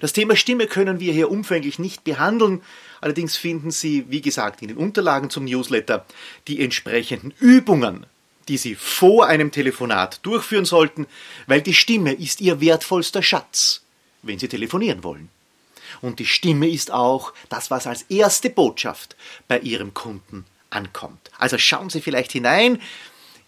Das 0.00 0.12
Thema 0.12 0.36
Stimme 0.36 0.66
können 0.66 1.00
wir 1.00 1.12
hier 1.12 1.30
umfänglich 1.30 1.78
nicht 1.78 2.04
behandeln, 2.04 2.62
allerdings 3.00 3.36
finden 3.36 3.70
Sie, 3.70 4.06
wie 4.08 4.22
gesagt, 4.22 4.62
in 4.62 4.68
den 4.68 4.76
Unterlagen 4.76 5.28
zum 5.28 5.44
Newsletter 5.44 6.06
die 6.48 6.62
entsprechenden 6.62 7.34
Übungen, 7.40 8.06
die 8.48 8.56
Sie 8.56 8.74
vor 8.74 9.26
einem 9.26 9.50
Telefonat 9.50 10.20
durchführen 10.22 10.64
sollten, 10.64 11.06
weil 11.46 11.60
die 11.60 11.74
Stimme 11.74 12.12
ist 12.12 12.40
Ihr 12.40 12.60
wertvollster 12.60 13.22
Schatz 13.22 13.82
wenn 14.22 14.38
Sie 14.38 14.48
telefonieren 14.48 15.04
wollen. 15.04 15.28
Und 16.00 16.18
die 16.18 16.26
Stimme 16.26 16.68
ist 16.68 16.90
auch 16.90 17.32
das, 17.48 17.70
was 17.70 17.86
als 17.86 18.02
erste 18.02 18.50
Botschaft 18.50 19.16
bei 19.48 19.58
Ihrem 19.60 19.94
Kunden 19.94 20.44
ankommt. 20.70 21.30
Also 21.38 21.58
schauen 21.58 21.90
Sie 21.90 22.00
vielleicht 22.00 22.32
hinein 22.32 22.80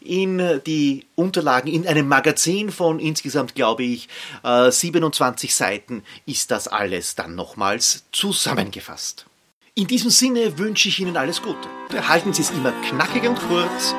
in 0.01 0.61
die 0.67 1.07
Unterlagen. 1.15 1.73
In 1.73 1.87
einem 1.87 2.07
Magazin 2.07 2.71
von 2.71 3.01
insgesamt, 3.01 3.55
glaube 3.55 3.85
ich, 3.85 4.09
27 4.43 5.51
äh, 5.51 5.53
Seiten 5.53 6.03
ist 6.27 6.51
das 6.51 6.69
alles 6.69 7.15
dann 7.15 7.35
nochmals 7.35 8.05
zusammengefasst. 8.13 9.27
In 9.75 9.87
diesem 9.87 10.11
Sinne 10.11 10.59
wünsche 10.59 10.89
ich 10.89 11.01
Ihnen 11.01 11.17
alles 11.17 11.43
Gute. 11.43 11.69
Halten 12.07 12.33
Sie 12.33 12.43
es 12.43 12.51
immer 12.51 12.73
knackig 12.89 13.25
und 13.25 13.41
kurz, 13.49 13.95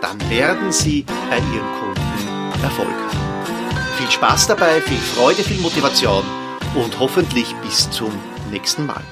dann 0.00 0.18
werden 0.28 0.72
Sie 0.72 1.04
bei 1.30 1.36
Ihren 1.36 1.72
Kunden 1.78 2.62
Erfolg 2.62 2.88
haben. 2.88 3.96
Viel 3.98 4.10
Spaß 4.10 4.48
dabei, 4.48 4.80
viel 4.80 4.98
Freude, 4.98 5.44
viel 5.44 5.60
Motivation 5.60 6.24
und 6.74 6.98
hoffentlich 6.98 7.54
bis 7.62 7.90
zum 7.90 8.12
nächsten 8.50 8.86
Mal. 8.86 9.02